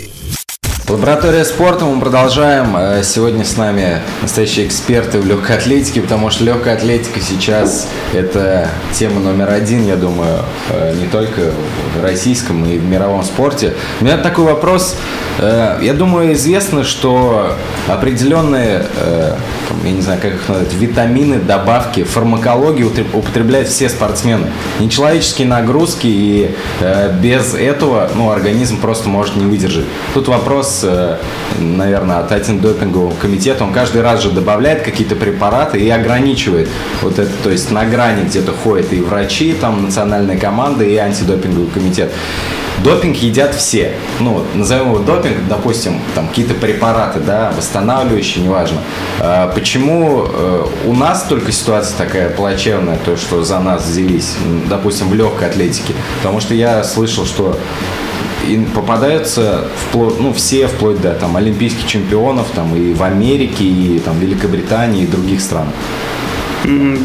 Лаборатория 0.90 1.46
спорта 1.46 1.86
мы 1.86 2.02
продолжаем. 2.02 2.76
Э, 2.76 3.04
сегодня 3.04 3.46
с 3.46 3.56
нами 3.58 4.02
настоящие 4.24 4.66
эксперты 4.66 5.20
в 5.20 5.26
легкой 5.28 5.58
атлетике, 5.58 6.02
потому 6.02 6.32
что 6.32 6.44
легкая 6.44 6.74
атлетика 6.74 7.22
сейчас 7.22 7.88
это 8.12 8.68
тема 8.92 9.20
номер 9.20 9.52
один, 9.52 9.86
я 9.86 9.96
думаю, 9.96 10.40
э, 10.72 10.96
не 11.00 11.06
только 11.06 11.52
в 11.96 12.04
российском 12.04 12.66
и 12.66 12.80
в 12.80 12.86
мировом 12.86 13.24
спорте. 13.24 13.76
У 14.02 14.06
меня 14.06 14.18
такой 14.18 14.46
вопрос. 14.46 14.96
Э, 15.38 15.78
я 15.80 15.94
думаю, 15.94 16.34
известно, 16.34 16.84
что 16.84 17.54
определенные, 17.88 18.84
я 19.84 19.92
не 19.92 20.02
знаю, 20.02 20.20
как 20.22 20.34
их 20.34 20.50
назвать, 20.50 20.74
витамины, 20.74 21.40
добавки, 21.40 22.04
фармакологии 22.04 22.84
употребляют 22.84 23.70
все 23.70 23.90
спортсмены. 23.90 24.48
Нечеловеческие 24.80 25.48
нагрузки, 25.48 26.08
и 26.08 26.56
без 27.22 27.54
этого 27.54 28.10
ну, 28.16 28.32
организм 28.32 28.80
просто 28.80 29.10
может 29.10 29.36
не 29.36 29.46
выдержать. 29.46 29.86
Тут 30.14 30.28
вопрос 30.28 30.84
Э, 30.90 31.18
наверное, 31.60 32.20
от 32.20 32.32
антидопингового 32.32 33.14
комитета, 33.16 33.64
он 33.64 33.74
каждый 33.74 34.02
раз 34.02 34.24
же 34.24 34.32
добавляет 34.32 34.84
какие-то 34.84 35.16
препараты 35.16 35.80
и 35.80 35.90
ограничивает 35.90 36.70
вот 37.02 37.20
это, 37.20 37.32
то 37.44 37.50
есть 37.50 37.72
на 37.72 37.86
грани 37.86 38.24
где-то 38.24 38.52
ходят 38.52 38.94
и 38.94 39.02
врачи, 39.02 39.54
там 39.54 39.86
национальная 39.86 40.38
команда 40.38 40.84
и 40.86 40.96
антидопинговый 40.96 41.70
комитет. 41.70 42.12
Допинг 42.84 43.18
едят 43.18 43.56
все. 43.56 43.92
Ну, 44.20 44.44
назовем 44.54 44.94
его 44.94 45.00
допинг, 45.00 45.36
допустим, 45.50 46.00
там 46.16 46.28
какие-то 46.30 46.54
препараты, 46.54 47.20
да, 47.20 47.52
восстанавливающие, 47.56 48.44
неважно. 48.44 48.78
Почему 49.60 50.26
э, 50.26 50.66
у 50.86 50.94
нас 50.94 51.24
только 51.24 51.52
ситуация 51.52 51.98
такая 51.98 52.30
плачевная, 52.30 52.98
то, 53.04 53.18
что 53.18 53.44
за 53.44 53.60
нас 53.60 53.86
взялись, 53.86 54.38
допустим, 54.70 55.10
в 55.10 55.14
легкой 55.14 55.50
атлетике? 55.50 55.96
Потому 56.20 56.40
что 56.40 56.54
я 56.54 56.82
слышал, 56.86 57.26
что 57.26 57.60
и 58.48 58.66
попадаются 58.74 59.68
вплоть, 59.76 60.18
ну, 60.18 60.32
все 60.32 60.68
вплоть 60.68 61.02
до 61.02 61.14
там, 61.14 61.36
олимпийских 61.36 61.86
чемпионов 61.86 62.48
там, 62.56 62.74
и 62.74 62.94
в 62.94 63.04
Америке, 63.04 63.66
и 63.66 64.00
там, 64.00 64.18
Великобритании, 64.20 65.04
и 65.04 65.08
других 65.08 65.42
странах. 65.42 65.74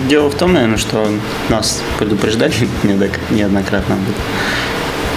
Дело 0.09 0.31
в 0.31 0.37
том, 0.37 0.53
наверное, 0.53 0.79
что 0.79 1.09
нас 1.49 1.83
предупреждали 1.99 2.55
неоднократно 3.31 3.99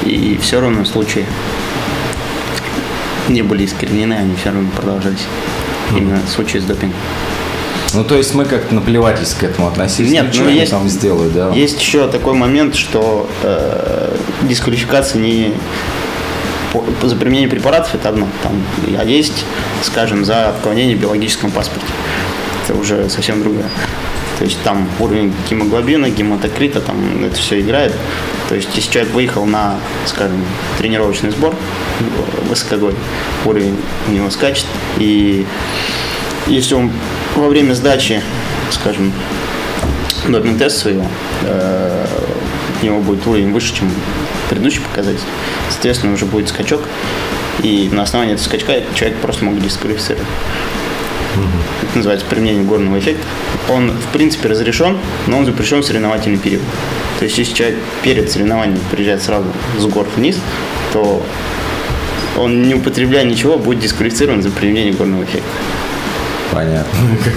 И 0.04 0.40
все 0.42 0.60
равно 0.60 0.86
случаи 0.86 1.28
не 3.30 3.44
были 3.44 3.66
искоренены, 3.66 4.14
они 4.14 4.36
все 4.38 4.50
равно 4.50 4.70
продолжались. 4.76 5.28
Именно 5.96 6.20
случаи 6.28 6.58
с 6.58 6.64
допингом. 6.64 6.98
Ну, 7.94 8.04
то 8.04 8.16
есть 8.16 8.34
мы 8.36 8.46
как-то 8.46 8.76
наплевательски 8.76 9.40
к 9.40 9.44
этому 9.44 9.68
относились. 9.68 10.12
Нет, 10.12 10.28
ну, 10.38 10.50
есть, 10.50 10.72
там 10.72 10.88
сделают, 10.90 11.34
да? 11.34 11.52
Есть 11.52 11.80
еще 11.80 12.08
такой 12.08 12.34
момент, 12.34 12.76
что 12.76 13.30
э, 13.44 14.16
дисквалификация 14.44 15.22
не 15.22 15.54
за 17.02 17.16
применение 17.16 17.50
препаратов 17.50 17.96
это 17.96 18.10
одно. 18.10 18.28
Там, 18.44 18.62
а 19.00 19.04
есть, 19.04 19.46
скажем, 19.82 20.26
за 20.26 20.50
отклонение 20.50 20.98
в 20.98 21.00
биологическом 21.00 21.50
паспорте. 21.52 21.88
Это 22.66 22.78
уже 22.78 23.10
совсем 23.10 23.42
другое. 23.42 23.66
То 24.38 24.44
есть 24.44 24.62
там 24.64 24.88
уровень 25.00 25.34
гемоглобина, 25.50 26.10
гематокрита, 26.10 26.80
там 26.82 27.24
это 27.24 27.36
все 27.36 27.60
играет. 27.60 27.94
То 28.50 28.56
есть 28.56 28.70
если 28.76 28.92
человек 28.92 29.14
выехал 29.14 29.46
на, 29.46 29.76
скажем, 30.06 30.44
тренировочный 30.78 31.32
сбор 31.32 31.56
высокогой, 32.48 32.94
уровень 33.46 33.76
у 34.08 34.12
него 34.12 34.30
скачет, 34.30 34.66
и 35.00 35.46
если 36.48 36.76
он 36.76 36.92
во 37.36 37.48
время 37.48 37.74
сдачи, 37.74 38.22
скажем, 38.72 39.12
допинг-тест 40.28 40.78
своего, 40.78 41.06
э, 41.44 42.06
у 42.82 42.86
него 42.86 43.00
будет 43.02 43.26
уровень 43.28 43.52
выше, 43.52 43.76
чем 43.76 43.92
предыдущий 44.50 44.82
показатель. 44.82 45.20
Соответственно, 45.70 46.14
уже 46.14 46.26
будет 46.26 46.50
скачок, 46.50 46.82
и 47.64 47.90
на 47.92 48.04
основании 48.04 48.36
этого 48.36 48.46
скачка 48.46 48.82
человек 48.96 49.18
просто 49.20 49.46
мог 49.46 49.60
дисквалифицировать. 49.62 50.28
Это 51.84 51.98
называется 51.98 52.26
применение 52.26 52.64
горного 52.64 52.98
эффекта. 52.98 53.24
Он, 53.70 53.92
в 53.92 54.08
принципе, 54.12 54.50
разрешен, 54.50 54.98
но 55.28 55.38
он 55.38 55.46
запрещен 55.46 55.82
в 55.82 55.86
соревновательный 55.86 56.38
период. 56.38 56.64
То 57.20 57.26
есть, 57.26 57.38
если 57.38 57.54
человек 57.54 57.78
перед 58.04 58.32
соревнованием 58.32 58.80
приезжает 58.92 59.22
сразу 59.22 59.48
с 59.78 59.86
гор 59.86 60.08
вниз, 60.16 60.38
то 60.94 61.24
он, 62.38 62.64
не 62.64 62.76
употребляя 62.76 63.26
ничего, 63.26 63.58
будет 63.58 63.80
дисквалифицирован 63.80 64.42
за 64.42 64.50
применение 64.50 64.94
горного 64.94 65.24
эффекта. 65.24 65.50
Понятно. 66.52 67.00
как, 67.24 67.34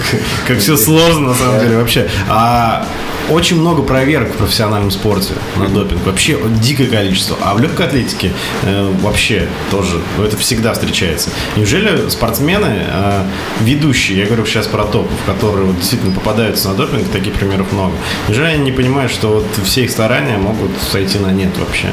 как 0.47 0.57
все 0.59 0.77
сложно, 0.77 1.29
на 1.29 1.35
самом 1.35 1.59
деле, 1.59 1.77
вообще. 1.77 2.09
А 2.29 2.85
очень 3.31 3.59
много 3.59 3.81
проверок 3.81 4.33
в 4.33 4.37
профессиональном 4.37 4.91
спорте 4.91 5.33
на 5.57 5.67
допинг. 5.69 6.05
Вообще 6.05 6.37
дикое 6.61 6.87
количество. 6.87 7.37
А 7.41 7.53
в 7.53 7.61
легкой 7.61 7.87
атлетике 7.87 8.31
э, 8.63 8.91
вообще 9.01 9.47
тоже 9.69 9.99
это 10.23 10.37
всегда 10.37 10.73
встречается. 10.73 11.29
Неужели 11.55 12.09
спортсмены, 12.09 12.85
э, 12.87 13.23
ведущие, 13.61 14.19
я 14.19 14.25
говорю 14.25 14.45
сейчас 14.45 14.67
про 14.67 14.83
топов, 14.83 15.17
которые 15.25 15.65
вот 15.65 15.77
действительно 15.77 16.13
попадаются 16.13 16.69
на 16.69 16.75
допинг, 16.75 17.09
таких 17.09 17.33
примеров 17.33 17.71
много, 17.71 17.93
неужели 18.27 18.47
они 18.47 18.63
не 18.65 18.71
понимают, 18.71 19.11
что 19.11 19.29
вот 19.29 19.45
все 19.63 19.85
их 19.85 19.91
старания 19.91 20.37
могут 20.37 20.71
сойти 20.91 21.17
на 21.19 21.31
нет 21.31 21.51
вообще? 21.57 21.87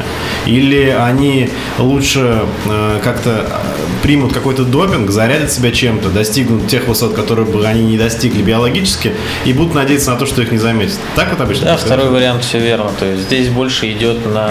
Или 0.46 0.88
они 0.88 1.50
лучше 1.78 2.42
э, 2.66 3.00
как-то 3.02 3.46
э, 3.48 4.02
примут 4.02 4.32
какой-то 4.32 4.64
допинг, 4.64 5.10
зарядят 5.10 5.52
себя 5.52 5.70
чем-то, 5.70 6.10
достигнут 6.10 6.66
тех 6.66 6.88
высот, 6.88 7.14
которые 7.14 7.46
бы 7.46 7.64
они 7.64 7.84
не 7.84 7.96
достигли 7.96 8.42
биологически, 8.42 9.12
и 9.44 9.52
будут 9.52 9.74
надеяться 9.74 10.10
на 10.10 10.16
то, 10.16 10.26
что 10.26 10.42
их 10.42 10.50
не 10.50 10.58
заметят. 10.58 10.98
Так 11.14 11.27
вот 11.30 11.40
обычно? 11.40 11.66
Да, 11.66 11.76
второй 11.76 12.10
вариант 12.10 12.44
все 12.44 12.58
верно. 12.58 12.90
То 12.98 13.06
есть 13.06 13.22
здесь 13.24 13.48
больше 13.48 13.90
идет 13.92 14.26
на 14.26 14.50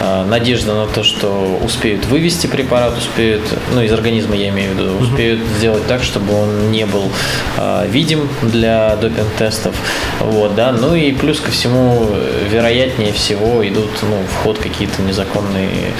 э, 0.00 0.24
надежда 0.24 0.74
на 0.74 0.86
то, 0.86 1.02
что 1.02 1.60
успеют 1.62 2.06
вывести 2.06 2.46
препарат, 2.46 2.96
успеют, 2.96 3.42
ну 3.72 3.82
из 3.82 3.92
организма 3.92 4.36
я 4.36 4.48
имею 4.50 4.74
в 4.74 4.78
виду, 4.78 4.96
успеют 4.98 5.40
угу. 5.40 5.48
сделать 5.58 5.86
так, 5.86 6.02
чтобы 6.02 6.34
он 6.34 6.70
не 6.70 6.86
был 6.86 7.10
э, 7.56 7.86
видим 7.88 8.28
для 8.42 8.96
допинг-тестов. 8.96 9.74
Вот, 10.20 10.54
да. 10.54 10.72
Ну 10.72 10.94
и 10.94 11.12
плюс 11.12 11.40
ко 11.40 11.50
всему, 11.50 12.08
вероятнее 12.50 13.12
всего 13.12 13.66
идут 13.66 13.90
ну, 14.02 14.18
в 14.28 14.42
ход 14.42 14.58
какие-то 14.58 15.02
незаконные 15.02 15.92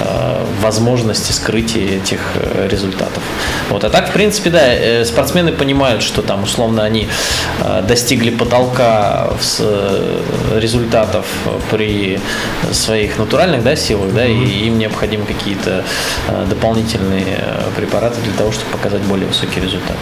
э, 0.00 0.44
возможности 0.60 1.32
скрытия 1.32 1.98
этих 1.98 2.20
э, 2.34 2.68
результатов. 2.68 3.22
Вот. 3.70 3.84
А 3.84 3.90
так, 3.90 4.08
в 4.08 4.12
принципе, 4.12 4.50
да, 4.50 4.74
э, 4.74 5.04
спортсмены 5.04 5.52
понимают, 5.52 6.02
что 6.02 6.22
там 6.22 6.44
условно 6.44 6.82
они 6.82 7.08
достигли 7.86 8.30
потолка 8.30 9.30
в 9.38 9.44
Э, 9.58 10.58
результатов 10.58 11.26
при 11.70 12.20
своих 12.72 13.18
натуральных 13.18 13.62
да, 13.62 13.76
силах, 13.76 14.12
да, 14.12 14.26
и 14.26 14.66
им 14.66 14.78
необходимы 14.78 15.24
какие-то 15.24 15.84
э, 16.28 16.46
дополнительные 16.48 17.38
э, 17.38 17.62
препараты 17.76 18.20
для 18.22 18.32
того, 18.32 18.52
чтобы 18.52 18.70
показать 18.72 19.02
более 19.02 19.26
высокие 19.26 19.62
результаты. 19.62 19.98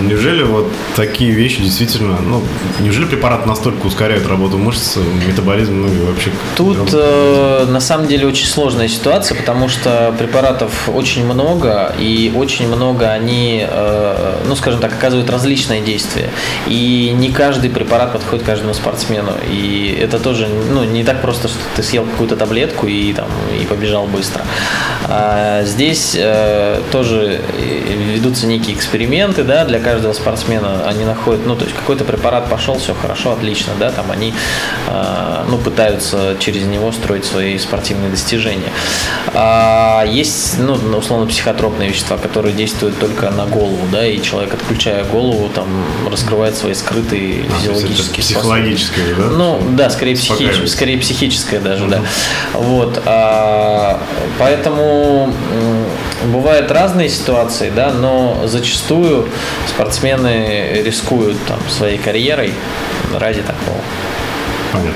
Неужели 0.00 0.42
вот 0.42 0.72
такие 0.96 1.32
вещи 1.32 1.62
действительно, 1.62 2.18
ну, 2.20 2.42
неужели 2.80 3.04
препараты 3.04 3.46
настолько 3.46 3.86
ускоряют 3.86 4.26
работу 4.26 4.58
мышц, 4.58 4.96
метаболизм, 5.28 5.82
ну 5.82 5.88
и 5.88 6.06
вообще? 6.06 6.30
Тут 6.56 6.90
э, 6.92 7.66
на 7.68 7.80
самом 7.80 8.06
деле 8.06 8.26
очень 8.26 8.46
сложная 8.46 8.88
ситуация, 8.88 9.36
потому 9.36 9.68
что 9.68 10.14
препаратов 10.18 10.88
очень 10.88 11.24
много, 11.24 11.94
и 11.98 12.32
очень 12.34 12.68
много 12.68 13.10
они, 13.10 13.64
э, 13.68 14.36
ну, 14.46 14.56
скажем 14.56 14.80
так, 14.80 14.92
оказывают 14.92 15.30
различные 15.30 15.82
действия. 15.82 16.30
И 16.66 17.12
не 17.14 17.30
каждый 17.30 17.70
препарат 17.70 18.12
подходит 18.12 18.44
каждому 18.44 18.74
спортсмену. 18.82 19.32
И 19.50 19.96
это 20.00 20.18
тоже 20.18 20.48
ну, 20.48 20.84
не 20.84 21.04
так 21.04 21.22
просто, 21.22 21.48
что 21.48 21.58
ты 21.76 21.82
съел 21.82 22.04
какую-то 22.04 22.36
таблетку 22.36 22.86
и, 22.86 23.12
там, 23.12 23.28
и 23.60 23.64
побежал 23.64 24.06
быстро. 24.06 24.42
А 25.08 25.62
здесь 25.64 26.16
э, 26.18 26.80
тоже 26.90 27.40
ведутся 28.12 28.46
некие 28.46 28.76
эксперименты, 28.76 29.44
да, 29.44 29.64
для 29.64 29.78
каждого 29.78 30.12
спортсмена 30.12 30.88
они 30.88 31.04
находят, 31.04 31.46
ну, 31.46 31.54
то 31.56 31.64
есть 31.64 31.76
какой-то 31.76 32.04
препарат 32.04 32.48
пошел, 32.48 32.78
все 32.78 32.94
хорошо, 32.94 33.32
отлично, 33.32 33.72
да, 33.78 33.90
там 33.90 34.10
они, 34.10 34.34
э, 34.88 35.44
ну, 35.48 35.58
пытаются 35.58 36.36
через 36.38 36.64
него 36.64 36.92
строить 36.92 37.24
свои 37.24 37.58
спортивные 37.58 38.10
достижения. 38.10 38.72
А 39.34 40.04
есть, 40.06 40.58
ну, 40.58 40.74
условно, 40.96 41.26
психотропные 41.26 41.90
вещества, 41.90 42.16
которые 42.16 42.54
действуют 42.54 42.98
только 42.98 43.30
на 43.30 43.46
голову, 43.46 43.86
да, 43.92 44.06
и 44.06 44.20
человек, 44.20 44.54
отключая 44.54 45.04
голову, 45.04 45.48
там, 45.54 45.66
раскрывает 46.10 46.56
свои 46.56 46.74
скрытые 46.74 47.44
а, 47.44 47.60
физиологические 47.60 48.24
способности 48.24 48.71
психологическое, 48.76 49.14
да? 49.14 49.24
Ну, 49.24 49.60
да, 49.72 49.90
скорее, 49.90 50.14
психическое, 50.14 50.66
скорее 50.66 50.98
психическое 50.98 51.60
даже, 51.60 51.84
угу. 51.84 51.90
да. 51.90 52.02
Вот, 52.54 53.02
а, 53.04 54.00
поэтому 54.38 55.32
бывают 56.26 56.70
разные 56.70 57.08
ситуации, 57.08 57.70
да, 57.74 57.92
но 57.92 58.42
зачастую 58.46 59.28
спортсмены 59.68 60.82
рискуют 60.84 61.36
там 61.46 61.60
своей 61.68 61.98
карьерой 61.98 62.54
ради 63.14 63.42
такого. 63.42 63.80
Понятно. 64.72 64.94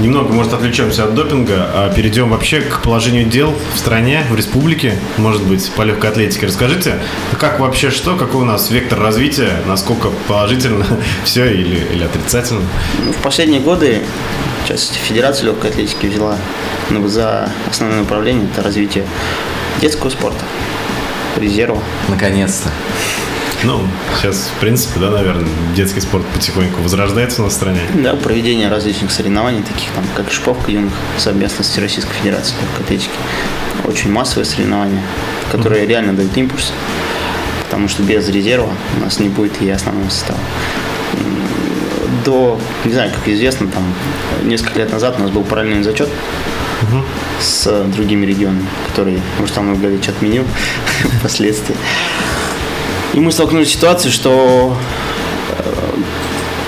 Немного, 0.00 0.32
может, 0.32 0.52
отвлечемся 0.52 1.04
от 1.04 1.14
допинга, 1.14 1.70
а 1.72 1.92
перейдем 1.94 2.30
вообще 2.30 2.60
к 2.60 2.80
положению 2.82 3.26
дел 3.26 3.54
в 3.74 3.78
стране, 3.78 4.24
в 4.28 4.34
республике, 4.34 4.98
может 5.18 5.42
быть, 5.44 5.70
по 5.72 5.82
легкой 5.82 6.10
атлетике. 6.10 6.46
Расскажите, 6.46 6.98
как 7.38 7.60
вообще 7.60 7.90
что, 7.90 8.16
какой 8.16 8.42
у 8.42 8.44
нас 8.44 8.70
вектор 8.70 8.98
развития, 8.98 9.62
насколько 9.66 10.08
положительно 10.26 10.84
все 11.24 11.46
или, 11.46 11.80
или 11.92 12.04
отрицательно? 12.04 12.62
В 13.18 13.22
последние 13.22 13.60
годы 13.60 14.02
часть 14.66 14.94
Федерации 14.94 15.46
легкой 15.46 15.70
атлетики 15.70 16.06
взяла 16.06 16.36
ну, 16.90 17.06
за 17.06 17.50
основное 17.70 18.00
направление 18.00 18.48
это 18.52 18.62
развитие 18.62 19.04
детского 19.80 20.10
спорта, 20.10 20.44
резерва. 21.36 21.78
Наконец-то. 22.08 22.70
Ну, 23.64 23.80
сейчас, 24.16 24.50
в 24.54 24.60
принципе, 24.60 25.00
да, 25.00 25.10
наверное, 25.10 25.46
детский 25.74 26.00
спорт 26.00 26.24
потихоньку 26.34 26.82
возрождается 26.82 27.40
у 27.40 27.44
нас 27.44 27.54
в 27.54 27.56
стране. 27.56 27.80
Да, 27.94 28.14
проведение 28.14 28.68
различных 28.68 29.10
соревнований, 29.10 29.62
таких 29.62 29.90
там, 29.94 30.04
как 30.14 30.30
шиповка 30.30 30.70
юных, 30.70 30.92
совместно 31.16 31.64
с 31.64 31.78
Российской 31.78 32.12
Федерацией 32.14 32.60
легкой 32.60 32.84
атлетики. 32.84 33.14
Очень 33.84 34.10
массовые 34.12 34.44
соревнования, 34.44 35.02
которые 35.50 35.84
mm-hmm. 35.84 35.88
реально 35.88 36.12
дают 36.12 36.36
импульс, 36.36 36.72
потому 37.64 37.88
что 37.88 38.02
без 38.02 38.28
резерва 38.28 38.70
у 38.98 39.00
нас 39.00 39.18
не 39.18 39.28
будет 39.28 39.60
и 39.62 39.70
основного 39.70 40.10
состава. 40.10 40.40
До, 42.24 42.60
не 42.84 42.92
знаю, 42.92 43.12
как 43.14 43.26
известно, 43.28 43.66
там 43.68 43.82
несколько 44.42 44.78
лет 44.78 44.92
назад 44.92 45.16
у 45.18 45.22
нас 45.22 45.30
был 45.30 45.42
параллельный 45.42 45.82
зачет 45.82 46.08
угу. 46.82 47.02
с 47.40 47.84
другими 47.94 48.26
регионами, 48.26 48.66
которые 48.88 49.20
Рустам 49.40 49.68
Нургалевич 49.68 50.08
отменил 50.08 50.44
впоследствии. 51.18 51.76
И 53.14 53.20
мы 53.20 53.30
столкнулись 53.30 53.68
с 53.68 53.72
ситуацией, 53.72 54.12
что 54.12 54.76
э, 55.58 55.98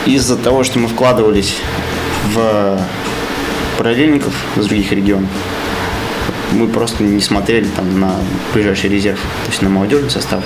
из-за 0.07 0.37
того, 0.37 0.62
что 0.62 0.79
мы 0.79 0.87
вкладывались 0.87 1.57
в 2.33 2.81
параллельников 3.76 4.33
из 4.57 4.67
других 4.67 4.93
регионов, 4.93 5.29
мы 6.53 6.69
просто 6.69 7.03
не 7.03 7.21
смотрели 7.21 7.67
там 7.67 7.99
на 7.99 8.15
ближайший 8.55 8.91
резерв, 8.91 9.19
то 9.19 9.50
есть 9.50 9.61
на 9.61 9.69
молодежный 9.69 10.11
состав. 10.11 10.45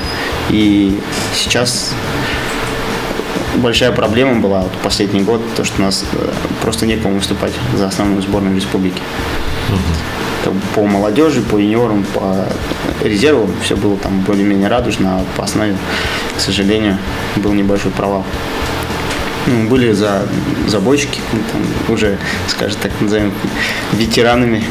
И 0.49 0.99
сейчас 1.35 1.93
большая 3.57 3.93
проблема 3.93 4.41
была 4.41 4.61
вот 4.61 4.73
последний 4.83 5.21
год, 5.21 5.43
то, 5.55 5.65
что 5.65 5.83
у 5.83 5.85
нас 5.85 6.03
э, 6.13 6.31
просто 6.63 6.87
некому 6.87 7.17
выступать 7.17 7.53
за 7.77 7.89
основную 7.89 8.23
сборную 8.23 8.57
республики. 8.57 9.03
Угу. 10.47 10.57
По 10.75 10.87
молодежи, 10.87 11.41
по 11.43 11.57
юниорам, 11.57 12.05
по 12.15 12.47
резерву 13.03 13.49
все 13.63 13.77
было 13.77 13.97
там 13.97 14.21
более-менее 14.21 14.69
радужно, 14.69 15.21
а 15.21 15.25
по 15.37 15.45
основе, 15.45 15.77
к 16.37 16.41
сожалению, 16.41 16.99
был 17.37 17.53
небольшой 17.53 17.91
провал. 17.93 18.25
Ну, 19.47 19.69
были 19.69 19.93
за 19.93 20.23
забойщики, 20.69 21.19
ну, 21.33 21.39
там, 21.51 21.95
уже, 21.95 22.19
скажем 22.47 22.79
так, 22.83 22.93
назовем 23.01 23.33
ветеранами 23.93 24.63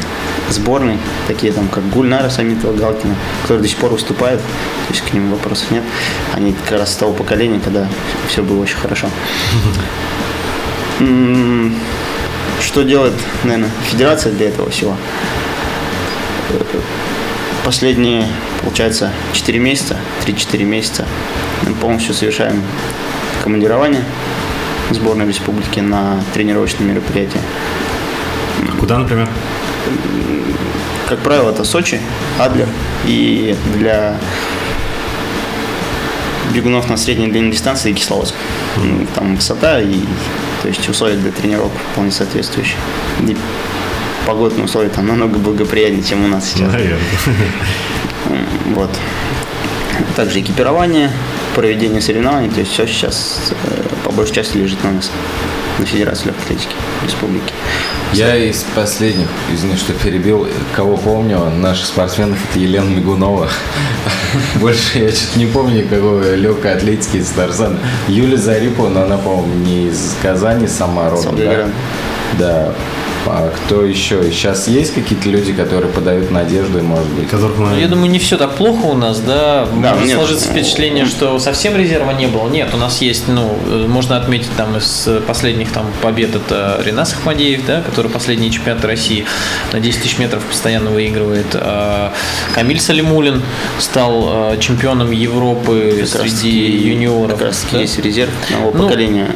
сборной, 0.48 0.98
такие 1.26 1.52
там, 1.52 1.68
как 1.68 1.88
Гульнара 1.90 2.28
Самитова 2.30 2.72
Галкина, 2.72 3.14
которые 3.42 3.62
до 3.62 3.68
сих 3.68 3.78
пор 3.78 3.90
выступают, 3.90 4.40
то 4.40 4.94
есть 4.94 5.04
к 5.04 5.12
ним 5.12 5.30
вопросов 5.30 5.70
нет. 5.70 5.82
Они 6.34 6.52
как 6.52 6.78
раз 6.78 6.92
с 6.92 6.96
того 6.96 7.12
поколения, 7.12 7.60
когда 7.62 7.88
все 8.28 8.42
было 8.42 8.62
очень 8.62 8.76
хорошо. 8.76 9.08
Что 12.60 12.82
делает, 12.82 13.14
наверное, 13.42 13.70
федерация 13.90 14.32
для 14.32 14.48
этого 14.48 14.70
всего? 14.70 14.96
Последние, 17.64 18.26
получается, 18.62 19.12
4 19.32 19.58
месяца, 19.58 19.96
3-4 20.26 20.64
месяца 20.64 21.06
мы 21.66 21.74
полностью 21.74 22.14
совершаем 22.14 22.62
командирование 23.42 24.02
сборной 24.90 25.26
республики 25.26 25.80
на 25.80 26.20
тренировочные 26.34 26.88
мероприятия. 26.88 27.40
Куда, 28.78 28.98
например? 28.98 29.28
Как 31.08 31.18
правило, 31.20 31.50
это 31.50 31.64
Сочи, 31.64 32.00
Адлер. 32.38 32.68
И 33.04 33.56
для 33.76 34.16
бегунов 36.52 36.88
на 36.88 36.96
средней 36.96 37.28
длинной 37.28 37.52
дистанции 37.52 37.92
Кисловодск. 37.92 38.34
Там 39.14 39.36
высота 39.36 39.80
и 39.80 40.00
то 40.62 40.68
есть 40.68 40.88
условия 40.88 41.16
для 41.16 41.30
тренировок 41.30 41.72
вполне 41.92 42.10
соответствующие. 42.10 42.78
И 43.20 43.36
погодные 44.26 44.64
условия 44.64 44.88
там 44.88 45.06
намного 45.06 45.38
благоприятнее, 45.38 46.02
чем 46.02 46.24
у 46.24 46.28
нас 46.28 46.50
сейчас. 46.50 46.72
Наверное. 46.72 46.98
Вот. 48.74 48.90
Также 50.16 50.40
экипирование, 50.40 51.10
проведение 51.54 52.00
соревнований, 52.00 52.48
то 52.48 52.60
есть 52.60 52.72
все 52.72 52.86
сейчас 52.86 53.52
э, 53.64 53.82
по 54.04 54.12
большей 54.12 54.34
части 54.36 54.56
лежит 54.56 54.82
на 54.84 54.92
нас, 54.92 55.10
на 55.78 55.84
Федерации 55.84 56.26
легкой 56.26 56.42
атлетики 56.44 56.74
Республики. 57.04 57.52
Я 58.12 58.36
из 58.36 58.64
последних, 58.74 59.28
извини, 59.52 59.76
что 59.76 59.92
перебил, 59.92 60.48
кого 60.74 60.96
помню, 60.96 61.48
наших 61.50 61.86
спортсменов, 61.86 62.38
это 62.50 62.58
Елена 62.58 62.88
Мигунова. 62.88 63.48
Больше 64.56 64.98
я 64.98 65.10
что-то 65.10 65.38
не 65.38 65.46
помню 65.46 65.84
никакой 65.84 66.36
легкой 66.36 66.74
атлетики 66.74 67.18
из 67.18 67.28
Тарзана. 67.28 67.78
Юля 68.08 68.36
Зарипова, 68.36 68.88
но 68.88 69.02
она, 69.02 69.16
по-моему, 69.16 69.54
не 69.64 69.88
из 69.88 70.16
Казани 70.22 70.66
сама 70.66 71.10
родом, 71.10 71.36
да? 71.36 71.68
Да, 72.38 72.74
а 73.26 73.50
кто 73.50 73.84
еще? 73.84 74.22
Сейчас 74.30 74.68
есть 74.68 74.94
какие-то 74.94 75.28
люди, 75.28 75.52
которые 75.52 75.92
подают 75.92 76.30
надежды, 76.30 76.82
может 76.82 77.08
быть? 77.08 77.28
Которых, 77.28 77.58
наверное... 77.58 77.80
Я 77.80 77.88
думаю, 77.88 78.10
не 78.10 78.18
все 78.18 78.36
так 78.36 78.54
плохо 78.54 78.86
у 78.86 78.94
нас, 78.94 79.20
да. 79.20 79.66
да 79.66 79.94
Может 79.94 80.12
сложиться 80.12 80.48
впечатление, 80.48 81.06
что 81.06 81.38
совсем 81.38 81.76
резерва 81.76 82.12
не 82.12 82.26
было. 82.26 82.48
Нет, 82.48 82.70
у 82.72 82.76
нас 82.76 83.00
есть, 83.00 83.28
ну, 83.28 83.56
можно 83.88 84.16
отметить 84.16 84.50
там 84.56 84.76
из 84.76 85.08
последних 85.26 85.72
там 85.72 85.86
побед 86.02 86.34
это 86.34 86.80
Ренас 86.84 87.12
Ахмадеев, 87.12 87.66
да, 87.66 87.82
который 87.82 88.10
последний 88.10 88.50
чемпионат 88.50 88.84
России 88.84 89.24
на 89.72 89.80
10 89.80 90.02
тысяч 90.02 90.18
метров 90.18 90.42
постоянно 90.44 90.90
выигрывает. 90.90 91.46
А 91.54 92.12
Камиль 92.54 92.80
Салимулин 92.80 93.42
стал 93.78 94.24
а, 94.26 94.56
чемпионом 94.58 95.10
Европы 95.10 95.98
как 96.00 96.08
среди 96.08 96.50
юниоров. 96.50 97.38
Как 97.38 97.48
раз 97.48 97.66
да? 97.72 97.80
есть 97.80 97.98
резерв 97.98 98.30
нового 98.50 98.76
ну, 98.76 98.82
поколения 98.84 99.28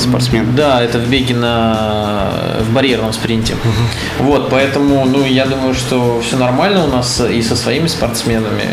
спортсмен. 0.00 0.54
Да, 0.54 0.82
это 0.82 0.98
в 0.98 1.08
беге 1.08 1.34
на 1.34 2.30
в 2.60 2.72
барьерном 2.72 3.12
спринте. 3.12 3.54
Угу. 3.54 4.26
Вот, 4.26 4.50
поэтому, 4.50 5.04
ну, 5.04 5.24
я 5.24 5.46
думаю, 5.46 5.74
что 5.74 6.20
все 6.20 6.36
нормально 6.36 6.84
у 6.84 6.88
нас 6.88 7.20
и 7.20 7.42
со 7.42 7.56
своими 7.56 7.86
спортсменами, 7.86 8.64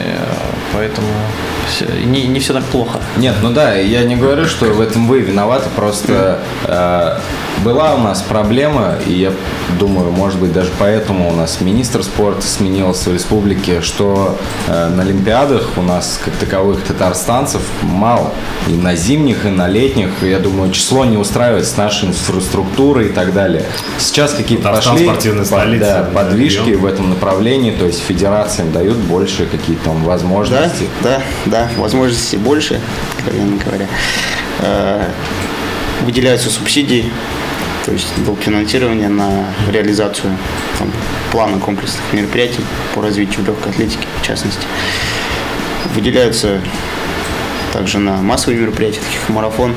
поэтому 0.74 1.08
все, 1.68 1.86
не, 2.06 2.28
не 2.28 2.40
все 2.40 2.54
так 2.54 2.64
плохо. 2.66 3.00
Нет, 3.18 3.36
ну 3.42 3.52
да, 3.52 3.76
я 3.76 4.04
не 4.04 4.16
говорю, 4.16 4.46
что 4.46 4.66
в 4.66 4.82
этом 4.82 5.08
вы 5.08 5.20
виноваты, 5.20 5.70
просто 5.76 6.40
э, 6.66 7.20
была 7.64 7.96
у 7.96 8.00
нас 8.00 8.22
проблема, 8.22 8.96
и 9.06 9.14
я 9.14 9.32
думаю, 9.80 10.12
может 10.12 10.40
быть, 10.40 10.54
даже 10.54 10.70
поэтому 10.80 11.30
у 11.30 11.34
нас 11.34 11.60
министр 11.62 12.04
спорта 12.04 12.42
сменился 12.42 13.10
в 13.10 13.14
республике, 13.14 13.82
что 13.82 14.38
э, 14.68 14.90
на 14.90 15.04
Олимпиадах 15.04 15.78
у 15.78 15.82
нас 15.82 16.20
как 16.24 16.34
таковых 16.36 16.84
татарстанцев 16.84 17.62
мало. 17.82 18.32
И 18.68 18.72
на 18.72 18.96
зимних, 18.96 19.46
и 19.46 19.50
на 19.50 19.68
летних, 19.68 20.10
я 20.22 20.40
думаю, 20.40 20.72
число 20.72 21.06
не 21.06 21.18
устраивает 21.18 21.66
с 21.66 21.78
нашей 21.78 22.10
инфраструктурой 22.10 23.08
и 23.08 23.10
так 23.10 23.34
далее. 23.34 23.66
Сейчас 24.00 24.34
какие-то 24.34 24.72
пошли 24.72 25.10
столица, 25.44 25.80
да, 25.80 26.10
подвижки 26.14 26.72
в 26.72 26.86
этом 26.86 27.10
направлении, 27.10 27.72
то 27.72 27.86
есть 27.86 28.02
федерациям 28.02 28.72
дают 28.72 28.98
больше 28.98 29.46
какие-то 29.46 29.86
там 29.86 30.04
возможности. 30.04 30.88
Да, 31.02 31.22
да, 31.46 31.68
да, 31.68 31.70
возможности 31.78 32.36
больше, 32.36 32.80
откровенно 33.18 33.58
говоря. 33.64 33.88
Выделяются 36.04 36.50
субсидии 36.50 37.12
то 37.88 37.94
есть 37.94 38.08
долг 38.26 38.42
финансирования 38.42 39.08
на 39.08 39.46
реализацию 39.72 40.38
там, 40.78 40.92
плана 41.32 41.58
комплексных 41.58 42.04
мероприятий 42.12 42.66
по 42.94 43.02
развитию 43.02 43.46
легкой 43.46 43.72
атлетики, 43.72 44.06
в 44.22 44.26
частности. 44.26 44.68
Выделяются 45.96 46.60
также 47.72 48.00
на 48.00 48.18
массовые 48.18 48.60
мероприятия, 48.60 49.00
таких 49.00 49.22
как 49.22 49.30
марафон. 49.30 49.74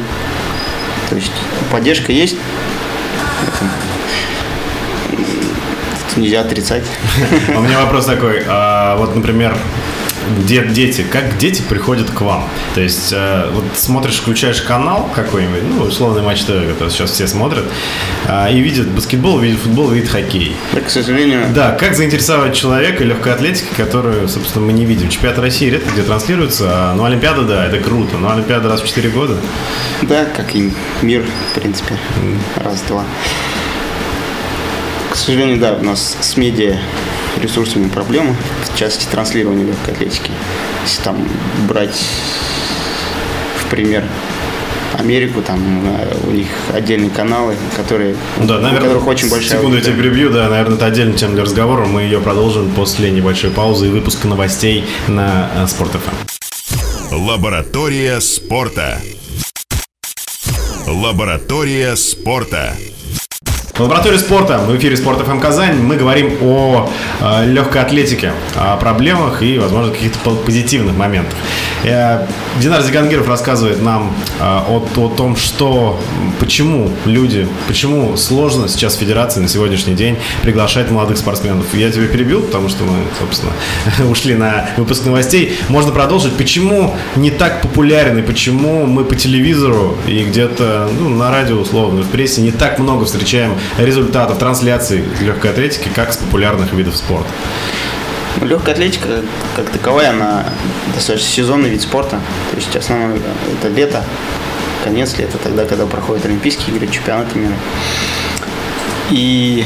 То 1.09 1.15
есть 1.15 1.31
поддержка 1.71 2.11
есть. 2.11 2.37
Нельзя 6.17 6.41
отрицать. 6.41 6.83
У 7.57 7.61
меня 7.61 7.83
вопрос 7.83 8.07
такой. 8.07 8.43
А, 8.49 8.97
вот, 8.97 9.15
например, 9.15 9.57
где 10.39 10.65
дети, 10.67 11.05
как 11.11 11.39
дети 11.39 11.63
приходят 11.63 12.11
к 12.11 12.21
вам? 12.21 12.49
То 12.75 12.81
есть, 12.81 13.13
э, 13.13 13.49
вот 13.53 13.65
смотришь, 13.75 14.19
включаешь 14.19 14.63
канал 14.63 15.11
какой-нибудь, 15.15 15.63
ну, 15.69 15.85
условный 15.85 16.23
матч 16.23 16.43
ТВ, 16.43 16.69
который 16.69 16.91
сейчас 16.91 17.11
все 17.11 17.27
смотрят, 17.27 17.65
э, 18.29 18.53
и 18.53 18.61
видят 18.61 18.89
баскетбол, 18.89 19.39
видят 19.39 19.61
футбол, 19.61 19.91
видят 19.91 20.11
хоккей. 20.11 20.57
Да, 20.73 20.81
к 20.81 20.91
сожалению. 20.91 21.47
Да, 21.55 21.73
как 21.73 21.95
заинтересовать 21.95 22.55
человека 22.55 23.05
легкой 23.05 23.35
атлетики, 23.35 23.69
которую, 23.77 24.29
собственно, 24.29 24.67
мы 24.67 24.73
не 24.73 24.85
видим. 24.85 25.09
Чемпионат 25.09 25.39
России 25.39 25.71
редко 25.71 25.91
где 25.91 26.03
транслируется, 26.03 26.69
а, 26.69 26.95
ну, 26.95 27.05
Олимпиада, 27.05 27.43
да, 27.43 27.67
это 27.67 27.79
круто, 27.79 28.17
но 28.17 28.33
Олимпиада 28.33 28.69
раз 28.69 28.81
в 28.83 28.87
4 28.87 29.11
года. 29.11 29.37
Да, 30.03 30.25
как 30.25 30.55
и 30.55 30.73
мир, 31.03 31.25
в 31.51 31.61
принципе, 31.61 31.97
раз-два. 32.57 33.05
К 35.11 35.17
сожалению, 35.17 35.59
да, 35.59 35.73
у 35.73 35.83
нас 35.83 36.17
с 36.21 36.37
медиа 36.37 36.79
ресурсами 37.39 37.89
проблемы, 37.89 38.35
в 38.65 38.79
части 38.79 39.07
транслирования 39.11 39.67
легкой 39.67 39.95
атлетики. 39.95 40.31
Если 40.85 41.03
там 41.03 41.17
брать 41.69 42.01
в 43.59 43.71
пример 43.71 44.05
Америку, 44.99 45.41
там 45.41 45.61
э, 45.87 46.15
у 46.27 46.31
них 46.31 46.49
отдельные 46.75 47.11
каналы, 47.11 47.57
которые, 47.77 48.17
да, 48.39 48.59
наверное, 48.59 48.91
у 48.91 49.01
которых 49.01 49.07
очень 49.07 49.31
большая 49.31 49.59
Секунду 49.59 49.77
я 49.77 49.83
тебя 49.83 49.97
перебью, 49.97 50.31
да, 50.31 50.49
наверное, 50.49 50.77
это 50.77 50.87
отдельная 50.87 51.17
тема 51.17 51.35
для 51.35 51.45
разговора. 51.45 51.87
Мы 51.87 52.03
ее 52.03 52.21
продолжим 52.21 52.71
после 52.73 53.11
небольшой 53.11 53.51
паузы 53.51 53.87
и 53.87 53.91
выпуска 53.91 54.29
новостей 54.29 54.85
на 55.09 55.67
Спорт 55.69 55.93
ФМ. 55.93 57.17
Лаборатория 57.17 58.21
спорта. 58.21 59.01
Лаборатория 60.87 61.97
спорта. 61.97 62.77
Лаборатория 63.81 64.19
спорта. 64.19 64.59
В 64.59 64.77
эфире 64.77 64.95
Спорт 64.95 65.21
ФМ 65.23 65.41
Казань. 65.41 65.77
Мы 65.81 65.97
говорим 65.97 66.37
о 66.43 66.91
э, 67.21 67.47
легкой 67.47 67.81
атлетике, 67.81 68.35
о 68.55 68.77
проблемах 68.77 69.43
и, 69.43 69.59
возможно, 69.59 69.91
каких-то 69.91 70.19
позитивных 70.37 70.95
моментах. 70.95 71.39
Э, 71.85 72.27
Динар 72.61 72.83
Зигангиров 72.83 73.29
рассказывает 73.29 73.83
нам 73.83 74.13
э, 74.39 74.43
о, 74.43 74.87
о 74.97 75.09
том, 75.09 75.37
что, 75.37 75.99
почему 76.39 76.91
люди, 77.05 77.47
почему 77.69 78.17
сложно 78.17 78.69
сейчас 78.69 78.97
Федерации 78.97 79.41
на 79.41 79.49
сегодняшний 79.49 79.95
день 79.95 80.17
приглашать 80.43 80.91
молодых 80.91 81.17
спортсменов. 81.17 81.75
Я 81.75 81.91
тебя 81.91 82.07
перебил, 82.07 82.43
потому 82.43 82.69
что 82.69 82.85
мы, 82.85 82.99
собственно, 83.19 83.53
ушли 84.11 84.35
на 84.35 84.69
выпуск 84.77 85.05
новостей. 85.05 85.57
Можно 85.69 85.93
продолжить. 85.93 86.35
Почему 86.37 86.95
не 87.17 87.31
так 87.31 87.63
популярен 87.63 88.19
и 88.19 88.23
почему 88.23 88.87
мы 88.87 89.05
по 89.05 89.17
телевизору 89.17 89.97
и 90.07 90.25
где-то 90.25 90.89
ну, 90.99 91.09
на 91.09 91.31
радио, 91.31 91.57
условно, 91.57 92.03
в 92.03 92.09
прессе 92.09 92.43
не 92.43 92.51
так 92.51 92.79
много 92.79 93.05
встречаем 93.05 93.55
результатов 93.79 94.39
трансляций 94.39 95.05
легкой 95.21 95.53
атлетики, 95.53 95.89
как 95.95 96.13
с 96.13 96.17
популярных 96.17 96.73
видов 96.73 96.97
спорта? 96.97 97.29
Ну, 98.41 98.47
легкая 98.47 98.75
атлетика, 98.75 99.23
как 99.55 99.69
таковая, 99.69 100.11
она 100.11 100.47
достаточно 100.95 101.29
сезонный 101.29 101.69
вид 101.69 101.83
спорта. 101.83 102.19
То 102.51 102.57
есть 102.57 102.75
основное 102.75 103.19
это 103.53 103.69
лето, 103.69 104.03
конец 104.83 105.19
лета, 105.19 105.37
тогда, 105.39 105.67
когда 105.67 105.85
проходят 105.87 106.25
Олимпийские 106.25 106.75
игры, 106.75 106.89
чемпионаты 106.89 107.39
мира. 107.39 107.53
И 109.11 109.65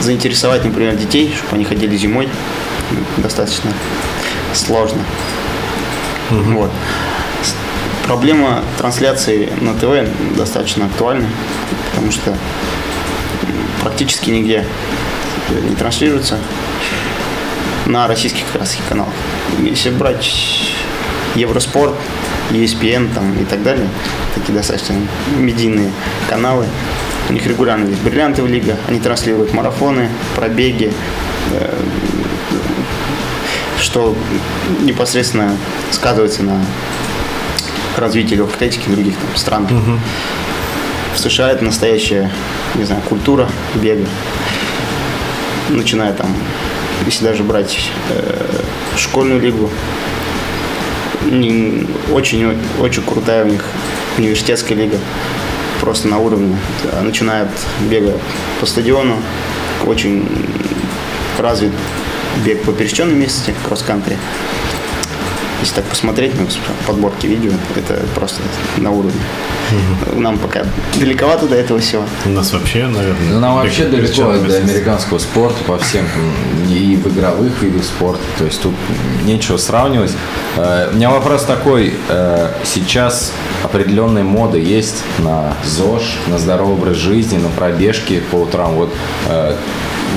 заинтересовать, 0.00 0.64
например, 0.64 0.94
детей, 0.94 1.34
чтобы 1.36 1.56
они 1.56 1.64
ходили 1.64 1.96
зимой, 1.96 2.28
достаточно 3.16 3.72
сложно. 4.52 5.02
Угу. 6.30 6.58
Вот. 6.58 6.70
Проблема 8.06 8.62
трансляции 8.78 9.48
на 9.60 9.74
ТВ 9.74 10.08
достаточно 10.36 10.86
актуальна, 10.86 11.26
потому 11.90 12.12
что 12.12 12.36
практически 13.82 14.30
нигде 14.30 14.64
не 15.68 15.74
транслируется 15.74 16.38
на 17.86 18.06
российских 18.06 18.44
как 18.52 18.62
раз 18.62 18.76
каналах. 18.88 19.12
Если 19.60 19.90
брать 19.90 20.32
Евроспорт, 21.34 21.94
ESPN 22.50 23.12
там, 23.14 23.32
и 23.38 23.44
так 23.44 23.62
далее, 23.62 23.88
такие 24.34 24.54
достаточно 24.54 24.94
медийные 25.36 25.90
каналы, 26.28 26.66
у 27.28 27.32
них 27.32 27.46
регулярно 27.46 27.88
есть 27.88 28.02
бриллиантовая 28.02 28.50
лига, 28.50 28.76
они 28.88 29.00
транслируют 29.00 29.52
марафоны, 29.54 30.08
пробеги, 30.36 30.92
э, 31.52 31.80
что 33.80 34.16
непосредственно 34.82 35.56
сказывается 35.90 36.42
на 36.42 36.60
развитии 37.96 38.34
легкой 38.34 38.54
атлетики 38.54 38.88
в 38.88 38.92
других 38.92 39.14
там, 39.16 39.36
странах. 39.36 39.70
Угу. 39.70 39.98
В 41.14 41.18
США 41.18 41.50
это 41.50 41.64
настоящая, 41.64 42.30
не 42.74 42.84
знаю, 42.84 43.02
культура 43.02 43.48
бега. 43.74 44.06
Начиная 45.70 46.12
там, 46.12 46.34
если 47.06 47.24
даже 47.24 47.42
брать 47.42 47.90
э, 48.10 48.60
школьную 48.96 49.40
лигу, 49.40 49.70
очень, 52.12 52.56
очень 52.80 53.02
крутая 53.02 53.44
у 53.44 53.48
них 53.48 53.64
университетская 54.18 54.76
лига, 54.76 54.98
просто 55.80 56.08
на 56.08 56.18
уровне. 56.18 56.56
Начинает 57.02 57.48
бега 57.90 58.12
по 58.60 58.66
стадиону, 58.66 59.16
очень 59.86 60.28
развит 61.38 61.72
бег 62.44 62.62
по 62.62 62.72
пересеченной 62.72 63.14
местности, 63.14 63.54
кросс-кантри. 63.66 64.16
Если 65.60 65.76
так 65.76 65.84
посмотреть 65.84 66.38
на 66.38 66.46
подборки 66.86 67.26
видео, 67.26 67.52
это 67.74 68.02
просто 68.14 68.42
на 68.76 68.90
уровне. 68.90 69.20
Угу. 69.72 70.20
Нам 70.20 70.38
пока 70.38 70.64
далековато 70.98 71.46
до 71.46 71.56
этого 71.56 71.80
всего. 71.80 72.04
У 72.24 72.28
нас 72.30 72.52
вообще, 72.52 72.86
наверное... 72.86 73.38
Нам 73.38 73.56
вообще 73.56 73.86
далеко 73.86 74.32
до 74.32 74.56
американского 74.56 75.18
спорта 75.18 75.62
по 75.64 75.78
всем, 75.78 76.04
и 76.68 76.96
в 76.96 77.08
игровых 77.08 77.62
видах 77.62 77.84
спорта. 77.84 78.22
То 78.38 78.44
есть 78.44 78.60
тут 78.62 78.74
нечего 79.24 79.56
сравнивать. 79.56 80.12
Э, 80.56 80.90
у 80.92 80.96
меня 80.96 81.10
вопрос 81.10 81.44
такой. 81.44 81.94
Э, 82.08 82.50
сейчас 82.64 83.32
определенная 83.62 84.24
мода 84.24 84.58
есть 84.58 85.02
на 85.18 85.54
ЗОЖ, 85.64 86.18
на 86.28 86.38
здоровый 86.38 86.74
образ 86.74 86.96
жизни, 86.96 87.38
на 87.38 87.48
пробежки 87.48 88.22
по 88.30 88.36
утрам. 88.36 88.74
Вот 88.74 88.92
э, 89.28 89.56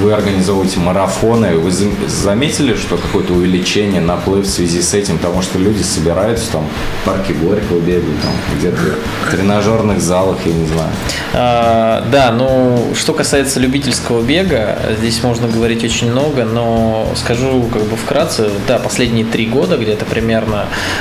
вы 0.02 0.14
организовываете 0.14 0.80
марафоны, 0.80 1.56
вы 1.56 1.72
заметили, 1.72 2.76
что 2.76 2.98
какое-то 2.98 3.34
увеличение, 3.34 4.02
наплыв 4.02 4.46
в 4.46 4.50
связи 4.50 4.82
с 4.82 4.94
этим, 4.94 5.18
потому 5.18 5.42
что 5.42 5.58
люди 5.58 5.82
собираются 5.82 6.52
там 6.52 6.68
в 7.02 7.06
парке 7.06 7.34
Горького 7.34 7.80
бегают, 7.80 8.22
там 8.22 8.32
где-то 8.58 8.78
в 9.26 9.32
тренажерных 9.32 10.00
залах, 10.00 10.38
я 10.46 10.54
не 10.54 10.68
знаю. 10.68 10.90
А, 11.34 12.06
да, 12.12 12.32
ну, 12.32 12.94
что 12.96 13.14
касается 13.14 13.60
любительского 13.60 14.22
бега, 14.22 14.78
здесь 15.00 15.24
можно 15.24 15.48
говорить 15.48 15.84
очень 15.84 16.12
много, 16.12 16.46
но 16.46 17.08
скажу 17.16 17.68
как 17.74 17.84
бы 17.84 17.96
вкратце, 17.96 18.50
да, 18.68 18.78
последние 18.80 19.26
три 19.26 19.48
года 19.48 19.78
где-то 19.78 20.06
примерно, 20.06 20.27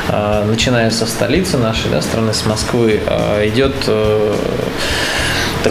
а, 0.09 0.45
начиная 0.45 0.91
со 0.91 1.07
столицы 1.07 1.59
нашей, 1.59 1.91
да, 1.91 2.01
страны, 2.01 2.33
с 2.33 2.47
Москвы, 2.47 3.01
а, 3.07 3.47
идет 3.47 3.75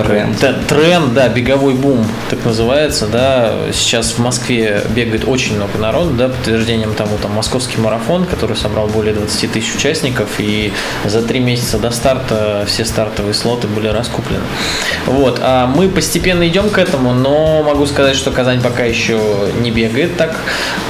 тренд. 0.04 0.68
тренд, 0.68 1.14
да, 1.14 1.30
беговой 1.30 1.74
бум, 1.74 2.06
так 2.30 2.44
называется, 2.46 3.08
да. 3.08 3.54
Сейчас 3.74 4.14
в 4.14 4.20
Москве 4.20 4.82
бегает 4.90 5.26
очень 5.28 5.56
много 5.56 5.78
народу, 5.78 6.12
да, 6.12 6.30
подтверждением 6.30 6.94
тому 6.94 7.18
там 7.22 7.34
московский 7.34 7.80
марафон, 7.80 8.26
который 8.26 8.56
собрал 8.56 8.88
более 8.88 9.14
20 9.14 9.52
тысяч 9.52 9.76
участников, 9.76 10.30
и 10.40 10.74
за 11.06 11.22
три 11.22 11.40
месяца 11.40 11.78
до 11.78 11.92
старта 11.92 12.66
все 12.68 12.86
стартовые 12.86 13.34
слоты 13.34 13.68
были 13.68 13.88
раскуплены. 13.88 14.44
Вот, 15.06 15.40
а 15.42 15.68
мы 15.68 15.88
постепенно 15.88 16.48
идем 16.48 16.70
к 16.70 16.78
этому, 16.78 17.14
но 17.14 17.64
могу 17.64 17.86
сказать, 17.86 18.16
что 18.16 18.32
Казань 18.32 18.62
пока 18.62 18.84
еще 18.84 19.20
не 19.62 19.72
бегает 19.72 20.18
так 20.18 20.36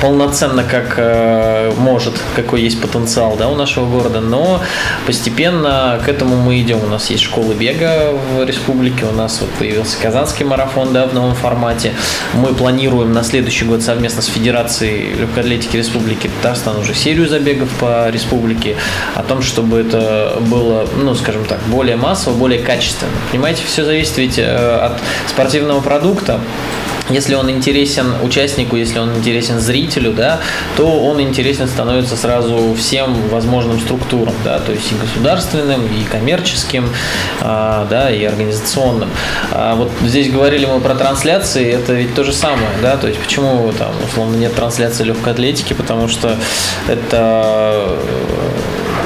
полноценно, 0.01 0.63
как 0.63 0.95
э, 0.97 1.71
может, 1.77 2.13
какой 2.35 2.61
есть 2.61 2.81
потенциал, 2.81 3.35
да, 3.37 3.49
у 3.49 3.55
нашего 3.55 3.85
города, 3.85 4.21
но 4.21 4.61
постепенно 5.05 5.99
к 6.05 6.09
этому 6.09 6.35
мы 6.35 6.59
идем. 6.61 6.79
У 6.83 6.87
нас 6.87 7.09
есть 7.09 7.23
школы 7.23 7.53
бега 7.53 8.13
в 8.13 8.43
республике, 8.45 8.94
республики. 8.95 9.03
У 9.03 9.11
нас 9.11 9.39
вот 9.41 9.49
появился 9.51 9.97
Казанский 10.01 10.45
марафон 10.45 10.93
да, 10.93 11.05
в 11.05 11.13
новом 11.13 11.35
формате. 11.35 11.93
Мы 12.33 12.53
планируем 12.53 13.13
на 13.13 13.23
следующий 13.23 13.65
год 13.65 13.81
совместно 13.81 14.21
с 14.21 14.27
Федерацией 14.27 15.13
легкой 15.15 15.41
атлетики 15.41 15.77
Республики 15.77 16.29
Татарстан 16.41 16.77
уже 16.77 16.93
серию 16.93 17.27
забегов 17.27 17.69
по 17.79 18.09
республике 18.09 18.75
о 19.15 19.23
том, 19.23 19.41
чтобы 19.41 19.79
это 19.79 20.37
было, 20.41 20.87
ну, 20.97 21.15
скажем 21.15 21.45
так, 21.45 21.59
более 21.67 21.95
массово, 21.95 22.35
более 22.35 22.59
качественно. 22.59 23.11
Понимаете, 23.31 23.63
все 23.65 23.83
зависит 23.83 24.17
ведь 24.17 24.39
э, 24.39 24.45
от 24.45 24.93
спортивного 25.27 25.81
продукта 25.81 26.39
если 27.09 27.35
он 27.35 27.49
интересен 27.49 28.13
участнику, 28.23 28.75
если 28.75 28.99
он 28.99 29.15
интересен 29.15 29.59
зрителю, 29.59 30.13
да, 30.13 30.39
то 30.75 30.87
он 31.01 31.21
интересен 31.21 31.67
становится 31.67 32.15
сразу 32.17 32.75
всем 32.75 33.13
возможным 33.29 33.79
структурам, 33.79 34.33
да, 34.43 34.59
то 34.59 34.71
есть 34.71 34.91
и 34.91 34.95
государственным, 34.95 35.85
и 35.85 36.03
коммерческим, 36.03 36.89
а, 37.41 37.87
да, 37.89 38.09
и 38.09 38.23
организационным. 38.23 39.09
А 39.51 39.75
вот 39.75 39.91
здесь 40.03 40.31
говорили 40.31 40.65
мы 40.65 40.79
про 40.79 40.95
трансляции, 40.95 41.71
это 41.71 41.93
ведь 41.93 42.15
то 42.15 42.23
же 42.23 42.33
самое, 42.33 42.69
да, 42.81 42.97
то 42.97 43.07
есть 43.07 43.19
почему 43.19 43.71
там 43.77 43.93
условно 44.07 44.35
нет 44.35 44.55
трансляции 44.55 45.03
легкой 45.03 45.33
атлетики, 45.33 45.73
потому 45.73 46.07
что 46.07 46.35
это 46.87 47.99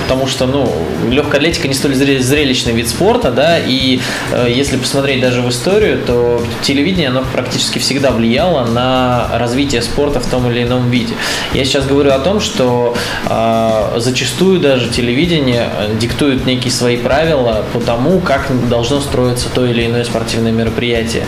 потому 0.10 0.26
что, 0.26 0.48
ну, 0.48 0.68
легкая 1.08 1.40
атлетика 1.40 1.68
не 1.68 1.76
столь 1.76 1.94
зрелищный 1.94 2.74
вид 2.74 2.90
спорта, 2.90 3.30
да, 3.30 3.60
и 3.60 4.00
э, 4.32 4.48
если 4.50 4.78
посмотреть 4.78 5.22
даже 5.22 5.44
в 5.44 5.50
историю, 5.50 6.00
то 6.04 6.42
телевидение, 6.64 7.10
оно 7.10 7.24
практически 7.32 7.78
всегда 7.78 8.10
влияло 8.10 8.66
на 8.66 9.30
развитие 9.34 9.84
спорта 9.84 10.20
в 10.20 10.26
том 10.26 10.50
или 10.50 10.64
ином 10.64 10.90
виде. 10.90 11.14
Я 11.54 11.64
сейчас 11.64 11.86
говорю 11.86 12.12
о 12.12 12.18
том, 12.18 12.40
что 12.40 12.98
э, 13.30 14.00
зачастую 14.00 14.60
даже 14.60 14.90
телевидение 14.90 15.70
диктует 16.02 16.48
некие 16.48 16.72
свои 16.72 16.98
правила 16.98 17.64
по 17.72 17.80
тому, 17.80 18.20
как 18.20 18.68
должно 18.68 19.02
строиться 19.02 19.48
то 19.54 19.64
или 19.64 19.86
иное 19.86 20.06
спортивное 20.06 20.52
мероприятие. 20.52 21.26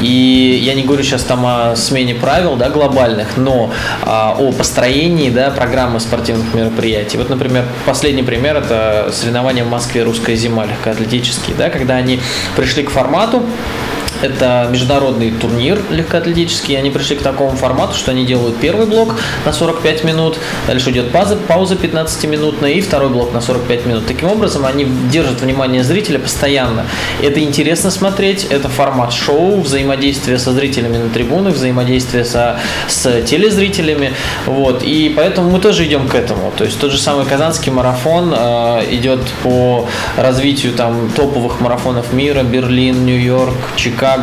И 0.00 0.60
я 0.60 0.74
не 0.74 0.82
говорю 0.82 1.04
сейчас 1.04 1.22
там 1.22 1.46
о 1.46 1.76
смене 1.76 2.16
правил, 2.16 2.56
да, 2.56 2.68
глобальных, 2.68 3.36
но 3.36 3.70
э, 4.02 4.06
о 4.08 4.52
построении, 4.58 5.30
да, 5.30 5.50
программы 5.50 6.00
спортивных 6.00 6.52
мероприятий. 6.52 7.16
Вот, 7.16 7.30
например, 7.30 7.64
последний 7.86 8.23
пример– 8.24 8.56
это 8.58 9.10
соревнования 9.12 9.64
в 9.64 9.70
Москве 9.70 10.02
«Русская 10.02 10.36
зима» 10.36 10.66
легкоатлетические, 10.66 11.56
да, 11.56 11.70
когда 11.70 11.96
они 11.96 12.20
пришли 12.56 12.82
к 12.82 12.90
формату, 12.90 13.42
Это 14.24 14.68
международный 14.70 15.30
турнир 15.30 15.78
легкоатлетический. 15.90 16.78
Они 16.78 16.90
пришли 16.90 17.16
к 17.16 17.22
такому 17.22 17.50
формату, 17.56 17.94
что 17.94 18.10
они 18.10 18.24
делают 18.24 18.56
первый 18.56 18.86
блок 18.86 19.14
на 19.44 19.52
45 19.52 20.04
минут, 20.04 20.38
дальше 20.66 20.90
идет 20.90 21.12
пауза, 21.12 21.36
пауза 21.36 21.74
15-минутная 21.74 22.72
и 22.72 22.80
второй 22.80 23.10
блок 23.10 23.34
на 23.34 23.42
45 23.42 23.84
минут. 23.84 24.06
Таким 24.06 24.30
образом, 24.30 24.64
они 24.64 24.86
держат 25.12 25.42
внимание 25.42 25.84
зрителя 25.84 26.18
постоянно. 26.18 26.86
Это 27.22 27.40
интересно 27.40 27.90
смотреть, 27.90 28.44
это 28.44 28.70
формат 28.70 29.12
шоу, 29.12 29.60
взаимодействие 29.60 30.38
со 30.38 30.52
зрителями 30.52 30.96
на 30.96 31.10
трибунах, 31.10 31.54
взаимодействие 31.54 32.24
со, 32.24 32.58
с 32.88 33.22
телезрителями. 33.22 34.14
Вот. 34.46 34.82
И 34.82 35.12
поэтому 35.14 35.50
мы 35.50 35.60
тоже 35.60 35.84
идем 35.84 36.08
к 36.08 36.14
этому. 36.14 36.50
То 36.56 36.64
есть 36.64 36.80
тот 36.80 36.92
же 36.92 36.98
самый 36.98 37.26
Казанский 37.26 37.70
марафон 37.70 38.32
э, 38.34 38.84
идет 38.90 39.20
по 39.42 39.86
развитию 40.16 40.72
там 40.72 41.10
топовых 41.14 41.60
марафонов 41.60 42.14
мира, 42.14 42.42
Берлин, 42.42 43.04
Нью-Йорк, 43.04 43.54
Чикаго, 43.76 44.13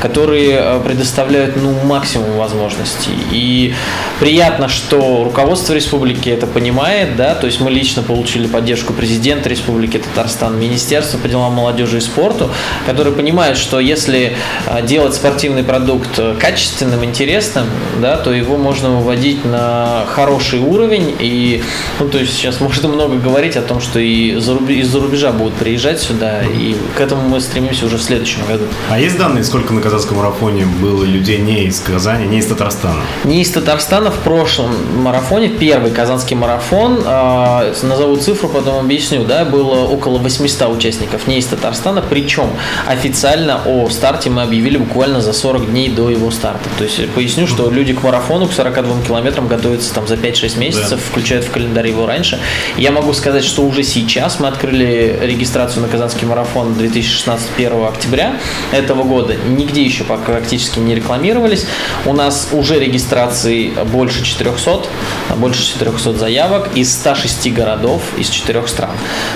которые 0.00 0.58
э, 0.60 0.80
предоставляют 0.84 1.56
ну, 1.56 1.72
максимум 1.84 2.36
возможностей. 2.36 3.12
И 3.30 3.74
приятно, 4.20 4.68
что 4.68 5.24
руководство 5.24 5.74
республики 5.74 6.28
это 6.28 6.46
понимает, 6.46 7.16
да, 7.16 7.34
то 7.34 7.46
есть 7.46 7.60
мы 7.60 7.70
лично 7.70 8.02
получили 8.02 8.46
поддержку 8.46 8.92
президента 8.92 9.48
республики 9.48 9.98
Татарстан, 9.98 10.58
Министерства 10.58 11.18
по 11.18 11.28
делам 11.28 11.54
молодежи 11.54 11.98
и 11.98 12.00
спорту, 12.00 12.50
которые 12.86 13.14
понимают, 13.14 13.58
что 13.58 13.80
если 13.80 14.36
э, 14.66 14.86
делать 14.86 15.14
спортивный 15.14 15.62
продукт 15.62 16.18
э, 16.18 16.34
качественным, 16.38 17.04
интересным, 17.04 17.66
да, 18.00 18.16
то 18.16 18.32
его 18.32 18.56
можно 18.56 18.90
выводить 18.90 19.44
на 19.44 20.04
хороший 20.06 20.60
уровень. 20.60 21.14
И, 21.18 21.62
ну, 21.98 22.08
то 22.08 22.18
есть 22.18 22.34
сейчас 22.34 22.60
можно 22.66 22.88
много 22.88 23.16
говорить 23.16 23.56
о 23.56 23.62
том, 23.62 23.80
что 23.80 23.98
и 23.98 24.36
из-за 24.36 25.00
рубежа 25.00 25.32
будут 25.32 25.54
приезжать 25.54 26.00
сюда, 26.00 26.42
и 26.42 26.76
к 26.96 27.00
этому 27.00 27.28
мы 27.28 27.40
стремимся 27.40 27.86
уже 27.86 27.98
в 27.98 28.02
следующем 28.02 28.44
году. 28.46 28.64
А 28.90 28.98
есть 28.98 29.18
данные, 29.26 29.42
сколько 29.42 29.72
на 29.72 29.80
казахском 29.80 30.18
марафоне 30.18 30.66
было 30.66 31.02
людей 31.02 31.38
не 31.38 31.64
из 31.64 31.80
Казани, 31.80 32.26
не 32.26 32.38
из 32.38 32.46
Татарстана? 32.46 33.00
Не 33.24 33.42
из 33.42 33.50
Татарстана 33.50 34.12
в 34.12 34.18
прошлом 34.18 34.70
марафоне, 35.02 35.48
первый 35.48 35.90
казанский 35.90 36.36
марафон, 36.36 37.02
э, 37.04 37.74
назову 37.82 38.16
цифру, 38.16 38.48
потом 38.48 38.84
объясню, 38.84 39.24
да, 39.24 39.44
было 39.44 39.84
около 39.84 40.18
800 40.18 40.76
участников 40.76 41.26
не 41.26 41.38
из 41.38 41.46
Татарстана, 41.46 42.04
причем 42.08 42.50
официально 42.86 43.60
о 43.66 43.88
старте 43.90 44.30
мы 44.30 44.42
объявили 44.42 44.76
буквально 44.76 45.20
за 45.20 45.32
40 45.32 45.72
дней 45.72 45.88
до 45.88 46.08
его 46.08 46.30
старта. 46.30 46.68
То 46.78 46.84
есть 46.84 47.10
поясню, 47.10 47.48
что 47.48 47.68
люди 47.68 47.94
к 47.94 48.02
марафону, 48.04 48.46
к 48.46 48.52
42 48.52 49.02
километрам 49.08 49.48
готовятся 49.48 49.92
там 49.92 50.06
за 50.06 50.14
5-6 50.14 50.58
месяцев, 50.58 50.90
да. 50.90 51.10
включают 51.10 51.44
в 51.46 51.50
календарь 51.50 51.88
его 51.88 52.06
раньше. 52.06 52.38
Я 52.76 52.92
могу 52.92 53.12
сказать, 53.12 53.44
что 53.44 53.62
уже 53.62 53.82
сейчас 53.82 54.38
мы 54.38 54.46
открыли 54.46 55.18
регистрацию 55.20 55.82
на 55.82 55.88
Казанский 55.88 56.28
марафон 56.28 56.74
2016 56.74 57.48
1 57.56 57.84
октября 57.84 58.36
этого 58.72 59.02
года. 59.06 59.34
Нигде 59.34 59.82
еще 59.82 60.04
практически 60.04 60.78
не 60.78 60.94
рекламировались. 60.94 61.66
У 62.04 62.12
нас 62.12 62.48
уже 62.52 62.78
регистрации 62.78 63.72
больше 63.92 64.24
400, 64.24 64.88
больше 65.36 65.64
400 65.66 66.14
заявок 66.14 66.70
из 66.74 66.92
106 66.92 67.52
городов, 67.52 68.02
из 68.16 68.28
4 68.28 68.66
стран. 68.66 68.90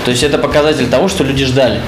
То 0.04 0.10
есть 0.10 0.22
это 0.22 0.38
показатель 0.38 0.88
того, 0.88 1.08
что 1.08 1.24
люди 1.24 1.44
ждали. 1.44 1.80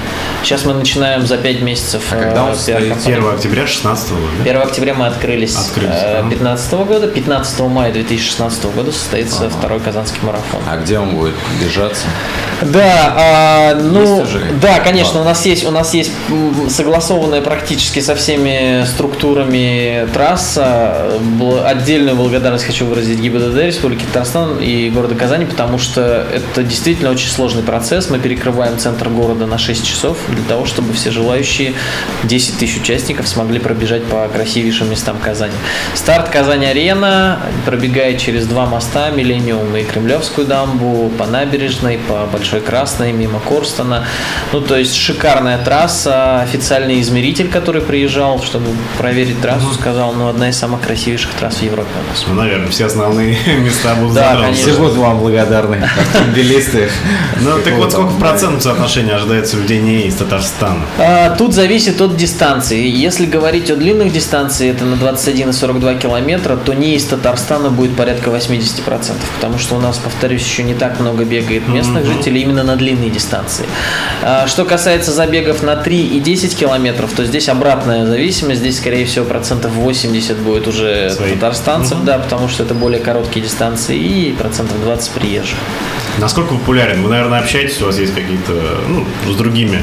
Сейчас 0.43 0.65
мы 0.65 0.73
начинаем 0.73 1.25
за 1.25 1.37
5 1.37 1.61
месяцев. 1.61 2.03
А 2.11 2.15
когда 2.15 2.45
у 2.45 2.47
нас 2.49 2.67
1 2.67 3.27
октября 3.27 3.67
16 3.67 4.09
года? 4.11 4.21
1 4.43 4.61
октября 4.61 4.93
мы 4.93 5.07
открылись, 5.07 5.55
открылись 5.55 6.29
15 6.29 6.73
э, 6.73 6.85
года. 6.85 7.07
15 7.07 7.59
мая 7.61 7.91
2016 7.91 8.65
года 8.65 8.91
состоится 8.91 9.45
ага. 9.45 9.55
второй 9.57 9.79
Казанский 9.79 10.19
марафон. 10.23 10.61
А 10.67 10.77
где 10.77 10.99
он 10.99 11.15
будет 11.15 11.35
держаться? 11.59 12.05
Да, 12.61 13.13
а, 13.17 13.75
ну, 13.75 14.25
да, 14.61 14.79
конечно, 14.79 15.21
у 15.21 15.23
нас 15.23 15.45
есть 15.45 15.65
у 15.65 15.71
нас 15.71 15.93
есть 15.93 16.11
согласованная 16.69 17.41
практически 17.73 18.01
со 18.01 18.13
всеми 18.13 18.85
структурами 18.85 20.07
трасса. 20.13 21.19
Отдельную 21.65 22.15
благодарность 22.15 22.65
хочу 22.65 22.85
выразить 22.85 23.19
ГИБДД 23.19 23.63
Республики 23.63 24.03
Татарстан 24.05 24.59
и 24.59 24.91
города 24.91 25.15
Казани, 25.15 25.45
потому 25.45 25.79
что 25.79 26.27
это 26.31 26.61
действительно 26.61 27.09
очень 27.09 27.29
сложный 27.29 27.63
процесс. 27.63 28.11
Мы 28.11 28.19
перекрываем 28.19 28.77
центр 28.77 29.09
города 29.09 29.47
на 29.47 29.57
6 29.57 29.87
часов 29.87 30.19
для 30.29 30.43
того, 30.43 30.67
чтобы 30.67 30.93
все 30.93 31.09
желающие 31.09 31.73
10 32.25 32.59
тысяч 32.59 32.79
участников 32.79 33.27
смогли 33.27 33.57
пробежать 33.57 34.03
по 34.03 34.27
красивейшим 34.27 34.91
местам 34.91 35.17
Казани. 35.17 35.55
Старт 35.95 36.29
Казань-Арена 36.29 37.39
пробегает 37.65 38.19
через 38.19 38.45
два 38.45 38.67
моста, 38.67 39.09
Миллениум 39.09 39.75
и 39.75 39.81
Кремлевскую 39.83 40.45
дамбу, 40.45 41.09
по 41.17 41.25
набережной, 41.25 41.97
по 42.07 42.27
Большой 42.31 42.61
Красной, 42.61 43.13
мимо 43.13 43.39
Корстона. 43.39 44.05
Ну, 44.51 44.61
то 44.61 44.77
есть 44.77 44.95
шикарная 44.95 45.57
трасса, 45.57 46.41
официальный 46.41 47.01
измеритель, 47.01 47.49
приезжал, 47.71 48.41
чтобы 48.41 48.67
проверить 48.97 49.41
трассу, 49.41 49.73
сказал, 49.73 50.13
ну, 50.13 50.27
одна 50.27 50.49
из 50.49 50.57
самых 50.57 50.81
красивейших 50.81 51.31
трасс 51.33 51.55
в 51.55 51.63
Европе 51.63 51.89
у 52.05 52.09
нас. 52.09 52.25
Ну, 52.27 52.33
наверное, 52.33 52.69
все 52.69 52.85
основные 52.85 53.37
места 53.59 53.95
будут 53.95 54.15
Да, 54.15 54.35
конечно. 54.35 54.53
Все 54.53 54.73
будут 54.73 54.95
вам 54.97 55.19
благодарны, 55.19 55.75
автомобилисты. 55.75 56.89
Ну, 57.41 57.51
так 57.63 57.73
вот, 57.75 57.91
сколько 57.91 58.09
в 58.09 58.19
процентном 58.19 58.61
соотношении 58.61 59.13
ожидается 59.13 59.57
людей 59.57 59.79
не 59.79 60.07
из 60.07 60.15
Татарстана? 60.15 60.85
А, 60.97 61.35
тут 61.35 61.53
зависит 61.53 62.01
от 62.01 62.15
дистанции. 62.15 62.87
Если 62.87 63.25
говорить 63.25 63.69
о 63.71 63.75
длинных 63.75 64.11
дистанциях, 64.11 64.75
это 64.75 64.85
на 64.85 64.95
21 64.95 65.49
и 65.49 65.53
42 65.53 65.95
километра, 65.95 66.55
то 66.55 66.73
не 66.73 66.95
из 66.95 67.05
Татарстана 67.05 67.69
будет 67.69 67.95
порядка 67.95 68.29
80%, 68.29 69.13
потому 69.35 69.57
что 69.57 69.75
у 69.75 69.79
нас, 69.79 69.97
повторюсь, 69.97 70.43
еще 70.43 70.63
не 70.63 70.73
так 70.73 70.99
много 70.99 71.23
бегает 71.23 71.67
местных 71.67 72.05
жителей 72.05 72.41
именно 72.41 72.63
на 72.63 72.75
длинные 72.75 73.09
дистанции. 73.09 73.65
А, 74.21 74.47
что 74.47 74.65
касается 74.65 75.11
забегов 75.11 75.63
на 75.63 75.75
3 75.75 76.07
и 76.07 76.19
10 76.19 76.55
километров, 76.55 77.11
то 77.15 77.25
здесь 77.25 77.49
обратная 77.53 78.05
зависимость, 78.05 78.59
здесь, 78.59 78.77
скорее 78.77 79.05
всего, 79.05 79.25
процентов 79.25 79.71
80 79.71 80.37
будет 80.37 80.67
уже 80.67 81.09
Свои. 81.09 81.33
татарстанцев, 81.33 81.99
угу. 81.99 82.05
да, 82.05 82.19
потому 82.19 82.47
что 82.49 82.63
это 82.63 82.73
более 82.73 82.99
короткие 82.99 83.45
дистанции, 83.45 83.97
и 83.97 84.33
процентов 84.33 84.81
20 84.81 85.11
приезжих. 85.11 85.57
Насколько 86.19 86.55
популярен? 86.55 87.01
Вы, 87.01 87.09
наверное, 87.09 87.39
общаетесь, 87.39 87.81
у 87.81 87.85
вас 87.85 87.97
есть 87.97 88.13
какие-то, 88.13 88.53
ну, 88.87 89.05
с 89.31 89.35
другими 89.35 89.81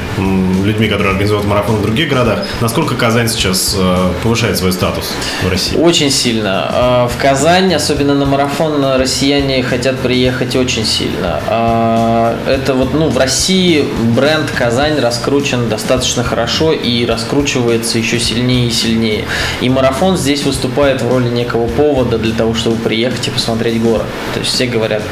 людьми, 0.64 0.86
которые 0.86 1.12
организуют 1.12 1.44
марафон 1.44 1.76
в 1.76 1.82
других 1.82 2.08
городах. 2.08 2.40
Насколько 2.60 2.94
Казань 2.94 3.28
сейчас 3.28 3.74
э, 3.76 4.12
повышает 4.22 4.56
свой 4.56 4.72
статус 4.72 5.12
в 5.42 5.50
России? 5.50 5.76
Очень 5.76 6.10
сильно. 6.10 6.70
Э, 6.72 7.08
в 7.12 7.20
Казань, 7.20 7.74
особенно 7.74 8.14
на 8.14 8.26
марафон, 8.26 8.84
россияне 8.96 9.62
хотят 9.62 9.98
приехать 9.98 10.54
очень 10.54 10.84
сильно. 10.84 11.40
Э, 11.48 12.36
это 12.46 12.74
вот, 12.74 12.94
ну, 12.94 13.08
в 13.08 13.18
России 13.18 13.84
бренд 14.14 14.50
Казань 14.50 15.00
раскручен 15.00 15.68
достаточно 15.68 16.22
хорошо 16.22 16.72
и 16.72 17.04
раскручивается 17.06 17.98
еще 17.98 18.20
сильнее 18.20 18.68
и 18.68 18.70
сильнее. 18.70 19.24
И 19.60 19.68
марафон 19.68 20.16
здесь 20.16 20.44
выступает 20.44 21.02
в 21.02 21.10
роли 21.10 21.28
некого 21.28 21.66
повода 21.66 22.18
для 22.18 22.34
того, 22.34 22.54
чтобы 22.54 22.76
приехать 22.76 23.26
и 23.26 23.30
посмотреть 23.30 23.82
город. 23.82 24.06
То 24.34 24.40
есть 24.40 24.52
все 24.52 24.66
говорят, 24.66 25.02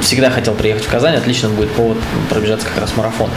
всегда 0.00 0.30
хотел 0.30 0.53
хотел 0.54 0.56
приехать 0.56 0.84
в 0.84 0.90
Казань, 0.90 1.16
отлично 1.16 1.48
будет 1.48 1.70
повод 1.70 1.98
пробежаться 2.30 2.66
как 2.66 2.80
раз 2.80 2.96
марафон. 2.96 3.30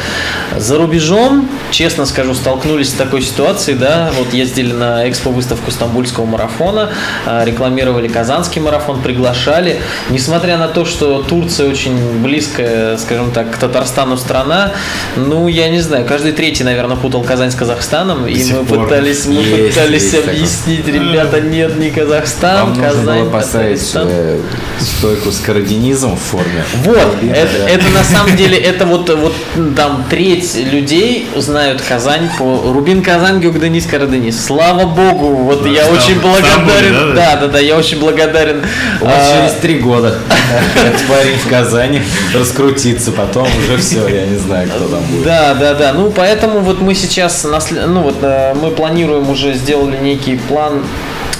За 0.57 0.77
рубежом, 0.77 1.47
честно 1.71 2.05
скажу, 2.05 2.33
столкнулись 2.33 2.89
с 2.89 2.93
такой 2.93 3.21
ситуацией, 3.21 3.77
да, 3.77 4.11
вот 4.17 4.33
ездили 4.33 4.73
на 4.73 5.09
экспо-выставку 5.09 5.71
Стамбульского 5.71 6.25
марафона, 6.25 6.89
а, 7.25 7.43
рекламировали 7.45 8.07
Казанский 8.07 8.61
марафон, 8.61 9.01
приглашали. 9.01 9.79
Несмотря 10.09 10.57
на 10.57 10.67
то, 10.67 10.85
что 10.85 11.23
Турция 11.23 11.69
очень 11.69 12.21
близкая, 12.21 12.97
скажем 12.97 13.31
так, 13.31 13.51
к 13.51 13.57
Татарстану 13.57 14.17
страна, 14.17 14.71
ну, 15.15 15.47
я 15.47 15.69
не 15.69 15.81
знаю, 15.81 16.05
каждый 16.05 16.31
третий, 16.31 16.63
наверное, 16.63 16.97
путал 16.97 17.23
Казань 17.23 17.51
с 17.51 17.55
Казахстаном, 17.55 18.23
До 18.23 18.29
и 18.29 18.53
мы 18.53 18.65
пытались, 18.65 19.25
мы 19.25 19.33
есть, 19.33 19.75
пытались 19.75 20.13
есть 20.13 20.27
объяснить, 20.27 20.85
такое. 20.85 21.01
ребята, 21.01 21.41
нет, 21.41 21.77
не 21.77 21.89
Казахстан, 21.89 22.73
Вам 22.73 22.75
Казань, 22.75 23.05
нужно 23.05 23.13
было 23.23 23.29
поставить 23.29 23.91
э, 23.95 24.39
стойку 24.79 25.31
с 25.31 25.39
карадинизмом 25.39 26.15
в 26.15 26.19
форме. 26.19 26.63
Вот, 26.83 27.06
это, 27.33 27.69
это 27.69 27.89
на 27.89 28.03
самом 28.03 28.35
деле, 28.35 28.57
это 28.57 28.85
вот, 28.85 29.09
вот 29.09 29.33
там 29.75 30.05
треть 30.09 30.55
людей 30.55 31.27
знают 31.35 31.81
Казань 31.81 32.29
по 32.37 32.71
Рубин 32.71 33.01
Казань, 33.01 33.39
Геогданис, 33.39 33.85
Караденис. 33.85 34.43
Слава 34.43 34.85
богу, 34.85 35.35
вот 35.35 35.63
да, 35.63 35.69
я 35.69 35.87
очень 35.87 36.19
благодарен. 36.19 37.15
Да, 37.15 37.35
да, 37.35 37.41
да, 37.41 37.47
да, 37.47 37.59
я 37.59 37.75
очень 37.75 37.99
благодарен. 37.99 38.63
Вас 39.01 39.13
а, 39.13 39.35
через 39.35 39.59
три 39.61 39.79
года 39.79 40.15
этот 40.85 41.07
парень 41.07 41.37
в 41.37 41.49
Казани 41.49 42.01
раскрутится, 42.33 43.11
потом 43.11 43.47
уже 43.57 43.77
все, 43.77 44.07
я 44.07 44.25
не 44.25 44.37
знаю, 44.37 44.69
кто 44.69 44.87
там 44.87 45.03
будет. 45.03 45.23
Да, 45.23 45.53
да, 45.53 45.73
да. 45.73 45.93
Ну, 45.93 46.11
поэтому 46.11 46.59
вот 46.59 46.81
мы 46.81 46.95
сейчас, 46.95 47.45
ну 47.45 48.01
вот 48.01 48.17
э, 48.21 48.53
мы 48.53 48.71
планируем 48.71 49.29
уже 49.29 49.53
сделали 49.53 49.97
некий 49.97 50.35
план 50.35 50.83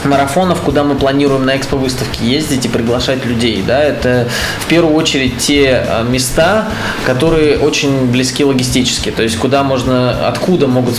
марафонов, 0.06 0.62
куда 0.62 0.84
мы 0.84 0.96
планируем 0.96 1.46
на 1.46 1.58
экспо-выставке 1.58 2.26
ездить 2.26 2.66
и 2.66 2.70
приглашать 2.70 3.26
людей. 3.26 3.64
Да? 3.66 3.84
Это 3.84 4.28
в 4.60 4.68
первую 4.68 4.96
очередь 4.96 5.38
те 5.38 5.84
а, 5.88 6.04
места, 6.04 6.68
которые 7.06 7.58
очень 7.60 8.12
близки 8.12 8.44
логистически, 8.44 9.12
то 9.12 9.24
есть 9.24 9.38
куда 9.38 9.64
можно, 9.64 10.28
откуда 10.28 10.68
могут 10.68 10.96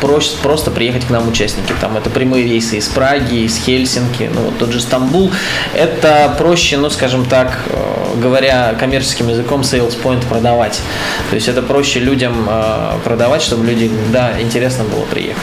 просто 0.00 0.70
приехать 0.70 1.06
к 1.06 1.10
нам 1.10 1.28
участники. 1.28 1.72
Там 1.80 1.96
это 1.96 2.10
прямые 2.10 2.44
рейсы 2.44 2.78
из 2.78 2.88
Праги, 2.88 3.44
из 3.44 3.56
Хельсинки, 3.58 4.30
ну 4.32 4.42
вот 4.42 4.58
тот 4.58 4.72
же 4.72 4.80
Стамбул. 4.80 5.30
Это 5.74 6.34
проще, 6.38 6.76
ну 6.76 6.90
скажем 6.90 7.24
так, 7.26 7.58
э, 7.68 8.20
говоря 8.20 8.74
коммерческим 8.78 9.28
языком, 9.28 9.62
sales 9.62 9.96
point 10.02 10.26
продавать. 10.28 10.80
То 11.30 11.34
есть 11.34 11.48
это 11.48 11.62
проще 11.62 12.00
людям 12.00 12.46
э, 12.48 12.98
продавать, 13.04 13.42
чтобы 13.42 13.66
люди, 13.66 13.90
да, 14.12 14.40
интересно 14.40 14.84
было 14.84 15.02
приехать. 15.02 15.42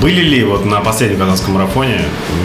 Были 0.00 0.20
ли 0.20 0.44
вот 0.44 0.64
на 0.64 0.80
последнем 0.80 1.18
казанском 1.18 1.54
марафоне 1.54 2.00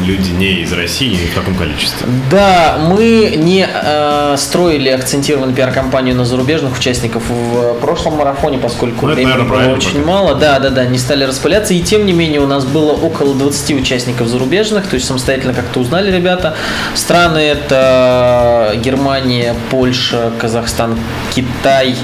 люди 0.06 0.32
не 0.32 0.62
из 0.62 0.72
России 0.74 1.14
и 1.14 1.28
в 1.28 1.36
каком 1.36 1.56
количестве? 1.56 2.08
Да, 2.30 2.78
мы 2.80 3.34
не 3.38 3.68
э, 3.72 4.36
строили 4.38 4.90
акцентированную 4.90 5.56
пиар-компанию 5.56 6.16
на 6.16 6.26
зарубежных 6.26 6.78
участников 6.78 7.24
в 7.30 7.74
прошлом 7.76 8.16
марафоне, 8.18 8.58
поскольку 8.58 9.06
Ну, 9.06 9.12
это, 9.12 9.16
времени 9.22 9.32
наверное, 9.34 9.66
было 9.68 9.76
очень 9.76 10.02
пока. 10.02 10.06
мало. 10.08 10.36
Да, 10.36 10.60
да, 10.60 10.70
да, 10.70 10.86
не 10.86 10.98
стали 10.98 11.24
распыляться. 11.24 11.74
И 11.74 11.82
тем 11.82 12.06
не 12.06 12.14
менее 12.14 12.42
у 12.42 12.48
нас 12.48 12.66
было 12.66 12.92
около 12.94 13.36
20 13.36 13.82
участников 13.82 14.28
зарубежных, 14.28 14.88
то 14.88 14.96
есть 14.96 15.08
самостоятельно 15.08 15.54
как-то 15.54 15.80
узнали 15.80 16.12
ребята. 16.16 16.56
Страны 16.94 17.40
это 17.40 18.74
Германия, 18.84 19.56
Польша, 19.70 20.32
Казахстан, 20.40 20.98
Китай 21.34 21.96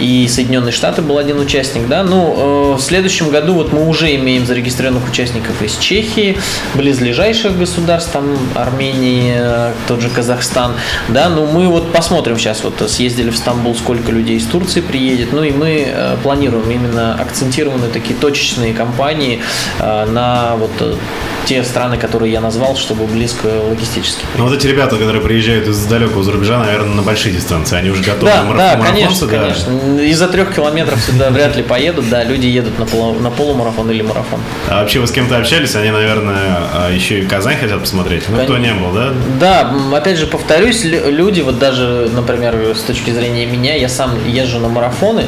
и 0.00 0.26
Соединенные 0.28 0.72
Штаты 0.72 1.02
был 1.02 1.18
один 1.18 1.38
участник, 1.38 1.88
да. 1.88 2.02
Ну, 2.02 2.72
э, 2.74 2.76
в 2.76 2.80
следующем 2.80 3.30
году 3.30 3.54
вот 3.54 3.72
мы 3.72 3.88
уже 3.88 4.14
имеем 4.16 4.46
зарегистрированных 4.46 5.08
участников 5.08 5.62
из 5.62 5.76
Чехии, 5.76 6.36
близлежащих 6.74 7.56
государств, 7.56 8.12
там 8.12 8.36
Армении, 8.54 9.34
э, 9.36 9.72
тот 9.86 10.00
же 10.00 10.10
Казахстан, 10.10 10.72
да. 11.08 11.28
Ну, 11.28 11.46
мы 11.46 11.68
вот 11.68 11.92
посмотрим 11.92 12.38
сейчас, 12.38 12.64
вот 12.64 12.82
съездили 12.90 13.30
в 13.30 13.36
Стамбул, 13.36 13.74
сколько 13.74 14.12
людей 14.12 14.38
из 14.38 14.46
Турции 14.46 14.80
приедет, 14.80 15.32
ну 15.32 15.42
и 15.42 15.52
мы 15.52 15.84
э, 15.86 16.16
планируем 16.22 16.70
именно 16.70 17.14
акцентированные 17.14 17.90
такие 17.90 18.14
точечные 18.18 18.74
кампании 18.74 19.40
на 19.78 20.56
вот 20.56 20.98
те 21.44 21.62
страны, 21.64 21.96
которые 21.96 22.32
я 22.32 22.40
назвал, 22.40 22.76
чтобы 22.76 23.06
близко 23.06 23.46
логистически. 23.68 24.24
Ну, 24.36 24.44
вот 24.44 24.54
эти 24.54 24.66
ребята, 24.66 24.96
которые 24.96 25.22
приезжают 25.22 25.68
из 25.68 25.84
далекого 25.86 26.22
зарубежа, 26.22 26.58
наверное, 26.58 26.94
на 26.94 27.02
большие 27.02 27.34
дистанции, 27.34 27.76
они 27.76 27.90
уже 27.90 28.02
готовы 28.02 28.32
Да, 28.32 28.42
на 28.44 28.54
да, 28.56 28.76
конечно, 28.76 29.26
да. 29.26 29.38
конечно. 29.38 30.00
Из-за 30.00 30.28
трех 30.28 30.54
километров 30.54 30.98
сюда 31.00 31.30
вряд 31.30 31.56
ли 31.56 31.62
поедут, 31.62 32.08
да, 32.08 32.24
люди 32.24 32.46
едут 32.46 32.78
на, 32.78 32.84
полу- 32.86 33.18
на 33.20 33.30
полумарафон 33.30 33.90
или 33.90 34.02
марафон. 34.02 34.40
А 34.68 34.80
вообще 34.80 35.00
вы 35.00 35.06
с 35.06 35.10
кем-то 35.12 35.36
общались? 35.36 35.74
Они, 35.76 35.90
наверное, 35.90 36.58
а, 36.74 36.90
еще 36.92 37.20
и 37.20 37.26
Казань 37.26 37.56
хотят 37.58 37.80
посмотреть. 37.80 38.24
Ну, 38.28 38.42
кто 38.44 38.58
не 38.58 38.72
был, 38.72 38.92
да? 38.92 39.12
Да, 39.40 39.74
опять 39.96 40.18
же, 40.18 40.26
повторюсь, 40.26 40.84
лю- 40.84 41.10
люди, 41.10 41.40
вот 41.40 41.58
даже, 41.58 42.08
например, 42.14 42.74
с 42.76 42.80
точки 42.80 43.10
зрения 43.10 43.46
меня, 43.46 43.74
я 43.76 43.88
сам 43.88 44.10
езжу 44.26 44.58
на 44.58 44.68
марафоны, 44.68 45.24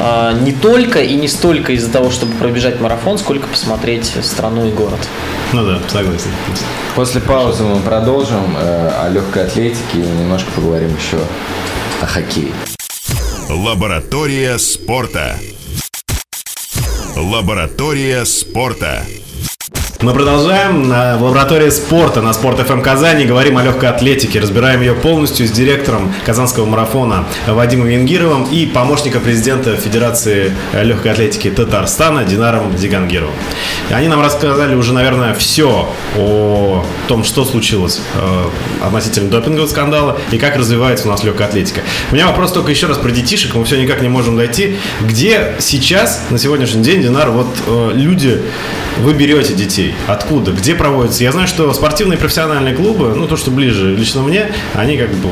а, 0.00 0.32
не 0.32 0.52
только 0.52 1.00
и 1.00 1.14
не 1.14 1.28
столько 1.28 1.72
из-за 1.72 1.90
того, 1.90 2.10
чтобы 2.10 2.32
пробежать 2.32 2.80
марафон, 2.80 3.18
сколько 3.18 3.46
посмотреть 3.48 4.12
страну 4.22 4.66
и 4.66 4.70
город. 4.70 5.00
Ну 5.58 5.66
да, 5.66 5.80
согласен. 5.88 6.30
После 6.94 7.20
паузы 7.20 7.64
мы 7.64 7.80
продолжим 7.80 8.56
э, 8.56 8.90
о 8.90 9.08
легкой 9.08 9.44
атлетике 9.44 9.98
и 9.98 10.06
немножко 10.06 10.48
поговорим 10.52 10.94
еще 10.94 11.18
о 12.00 12.06
хоккее. 12.06 12.52
Лаборатория 13.50 14.56
спорта. 14.58 15.34
Лаборатория 17.16 18.24
спорта. 18.24 19.02
Мы 20.00 20.14
продолжаем 20.14 20.84
в 20.84 21.22
лаборатории 21.24 21.70
спорта 21.70 22.22
на 22.22 22.32
Спорт 22.32 22.60
ФМ 22.60 22.82
Казани. 22.82 23.24
Говорим 23.24 23.58
о 23.58 23.64
легкой 23.64 23.88
атлетике. 23.88 24.38
Разбираем 24.38 24.80
ее 24.80 24.94
полностью 24.94 25.48
с 25.48 25.50
директором 25.50 26.14
Казанского 26.24 26.66
марафона 26.66 27.24
Вадимом 27.48 27.88
Венгировым 27.88 28.44
и 28.44 28.64
помощником 28.66 29.22
президента 29.22 29.74
Федерации 29.74 30.52
легкой 30.72 31.10
атлетики 31.10 31.50
Татарстана 31.50 32.22
Динаром 32.22 32.78
Зигангировым. 32.78 33.34
Они 33.90 34.06
нам 34.06 34.22
рассказали 34.22 34.76
уже, 34.76 34.92
наверное, 34.92 35.34
все 35.34 35.92
о 36.16 36.84
том, 37.08 37.24
что 37.24 37.44
случилось 37.44 38.00
э, 38.14 38.44
относительно 38.84 39.30
допингового 39.30 39.66
скандала 39.66 40.16
и 40.30 40.38
как 40.38 40.56
развивается 40.56 41.08
у 41.08 41.10
нас 41.10 41.24
легкая 41.24 41.48
атлетика. 41.48 41.80
У 42.12 42.14
меня 42.14 42.28
вопрос 42.28 42.52
только 42.52 42.70
еще 42.70 42.86
раз 42.86 42.98
про 42.98 43.10
детишек. 43.10 43.52
Мы 43.56 43.64
все 43.64 43.82
никак 43.82 44.00
не 44.00 44.08
можем 44.08 44.36
дойти. 44.36 44.76
Где 45.00 45.56
сейчас, 45.58 46.22
на 46.30 46.38
сегодняшний 46.38 46.84
день, 46.84 47.02
Динар, 47.02 47.30
вот 47.30 47.48
э, 47.66 47.90
люди, 47.94 48.40
вы 48.98 49.14
берете 49.14 49.54
детей? 49.54 49.87
Откуда? 50.06 50.52
Где 50.52 50.74
проводятся? 50.74 51.24
Я 51.24 51.32
знаю, 51.32 51.48
что 51.48 51.72
спортивные 51.72 52.18
профессиональные 52.18 52.74
клубы, 52.74 53.14
ну, 53.14 53.26
то, 53.26 53.36
что 53.36 53.50
ближе 53.50 53.94
лично 53.94 54.22
мне, 54.22 54.52
они 54.74 54.96
как 54.96 55.10
бы... 55.10 55.28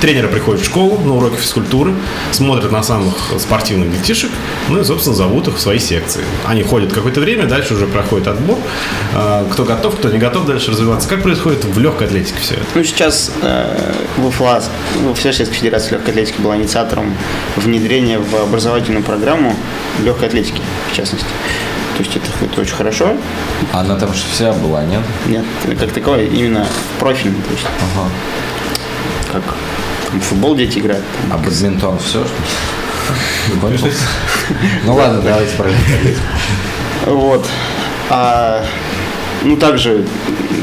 Тренеры 0.00 0.28
приходят 0.28 0.60
в 0.60 0.64
школу 0.66 1.00
на 1.04 1.16
уроки 1.16 1.36
физкультуры, 1.36 1.94
смотрят 2.30 2.70
на 2.70 2.82
самых 2.82 3.14
спортивных 3.38 3.90
детишек, 3.90 4.30
ну 4.68 4.80
и, 4.80 4.84
собственно, 4.84 5.16
зовут 5.16 5.48
их 5.48 5.56
в 5.56 5.60
свои 5.60 5.78
секции. 5.78 6.22
Они 6.44 6.62
ходят 6.62 6.92
какое-то 6.92 7.20
время, 7.20 7.46
дальше 7.46 7.74
уже 7.74 7.86
проходит 7.86 8.28
отбор. 8.28 8.58
А, 9.14 9.46
Кто 9.50 9.64
готов, 9.64 9.96
кто 9.96 10.10
не 10.10 10.18
готов 10.18 10.46
дальше 10.46 10.70
развиваться. 10.70 11.08
Как 11.08 11.22
происходит 11.22 11.64
в 11.64 11.78
легкой 11.78 12.08
атлетике 12.08 12.38
все 12.40 12.54
это? 12.54 12.64
Ну, 12.74 12.84
сейчас 12.84 13.32
э, 13.42 13.94
ВФЛА, 14.18 14.62
ну, 15.02 15.14
Всероссийская 15.14 15.56
Федерация 15.58 15.92
легкой 15.92 16.10
атлетики 16.10 16.40
была 16.40 16.56
инициатором 16.56 17.16
внедрения 17.56 18.18
в 18.18 18.34
образовательную 18.36 19.02
программу 19.02 19.56
легкой 20.04 20.28
атлетики, 20.28 20.60
в 20.92 20.96
частности. 20.96 21.28
То 21.96 22.02
есть 22.02 22.14
это, 22.16 22.26
это 22.44 22.60
очень 22.60 22.74
хорошо. 22.74 23.16
Она 23.72 23.96
там 23.96 24.12
же 24.12 24.20
вся 24.30 24.52
была, 24.52 24.84
нет? 24.84 25.00
Нет, 25.26 25.44
как 25.80 25.92
таковое, 25.92 26.26
именно 26.26 26.66
профильный. 26.98 27.40
То 27.42 27.52
есть 27.52 27.64
Ага. 27.94 28.10
как 29.32 29.42
там, 30.10 30.20
футбол 30.20 30.54
дети 30.54 30.78
играют. 30.78 31.04
А 31.30 31.38
бадминтон 31.38 31.98
все, 31.98 32.24
что 32.24 33.72
ли? 33.72 33.78
Ну 34.84 34.94
ладно, 34.94 35.22
давайте 35.22 35.56
про. 35.56 35.70
Вот. 37.06 37.46
А, 38.10 38.64
ну, 39.42 39.56
также, 39.56 40.04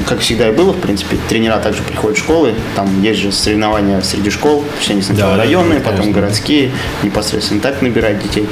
как 0.08 0.20
всегда 0.20 0.50
и 0.50 0.52
было, 0.52 0.72
в 0.74 0.80
принципе, 0.80 1.18
тренера 1.30 1.58
также 1.60 1.82
приходят 1.84 2.18
в 2.18 2.22
школы, 2.22 2.54
там 2.76 3.02
есть 3.02 3.20
же 3.22 3.32
соревнования 3.32 4.02
среди 4.02 4.30
школ, 4.30 4.62
то 4.62 4.78
есть 4.78 4.92
они 4.92 5.02
сначала 5.02 5.32
Да, 5.32 5.38
да, 5.38 5.44
районные, 5.44 5.80
да, 5.80 5.86
потом 5.86 6.02
конечно. 6.06 6.22
городские, 6.22 6.72
непосредственно 7.02 7.62
так 7.62 7.82
набирают 7.82 8.22
детей. 8.22 8.48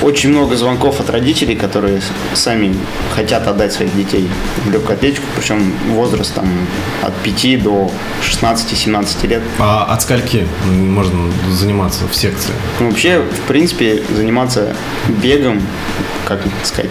Очень 0.00 0.30
много 0.30 0.54
звонков 0.56 1.00
от 1.00 1.10
родителей, 1.10 1.56
которые 1.56 2.00
сами 2.34 2.72
хотят 3.16 3.48
отдать 3.48 3.72
своих 3.72 3.94
детей 3.96 4.28
в 4.64 4.70
легкую 4.70 4.94
атлетику, 4.96 5.26
причем 5.36 5.72
возраст 5.88 6.32
там 6.34 6.48
от 7.02 7.14
5 7.16 7.62
до 7.62 7.90
16-17 8.22 9.26
лет. 9.26 9.42
А 9.58 9.86
от 9.92 10.02
скольки 10.02 10.46
можно 10.66 11.32
заниматься 11.50 12.06
в 12.06 12.14
секции? 12.14 12.52
Ну, 12.78 12.90
вообще, 12.90 13.20
в 13.22 13.40
принципе, 13.48 14.00
заниматься 14.14 14.76
бегом, 15.08 15.60
как 16.26 16.40
сказать, 16.62 16.90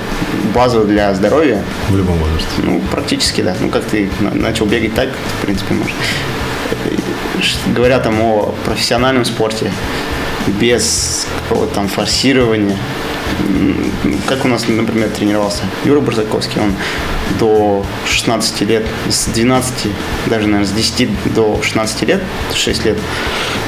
базово 0.53 0.83
для 0.83 1.13
здоровья, 1.13 1.61
В 1.89 1.95
любом 1.95 2.17
возрасте. 2.17 2.49
ну, 2.63 2.81
практически, 2.91 3.39
да. 3.41 3.55
Ну, 3.61 3.69
как 3.69 3.85
ты 3.85 4.09
на- 4.19 4.33
начал 4.33 4.65
бегать 4.65 4.93
так, 4.95 5.07
в 5.39 5.45
принципе, 5.45 5.73
можешь. 5.75 5.93
Говоря 7.67 7.99
там 7.99 8.19
о 8.21 8.53
профессиональном 8.65 9.23
спорте, 9.23 9.71
без 10.59 11.27
какого-то 11.49 11.75
там 11.75 11.87
форсирования, 11.87 12.77
как 14.27 14.45
у 14.45 14.47
нас, 14.47 14.67
например, 14.67 15.09
тренировался 15.09 15.63
Юра 15.85 15.99
Барзаковский, 15.99 16.61
он 16.61 16.73
до 17.39 17.85
16 18.05 18.61
лет, 18.61 18.85
с 19.09 19.25
12, 19.25 19.73
даже, 20.27 20.47
наверное, 20.47 20.65
с 20.65 20.71
10 20.71 21.33
до 21.35 21.59
16 21.61 22.03
лет, 22.03 22.23
6 22.53 22.85
лет, 22.85 22.97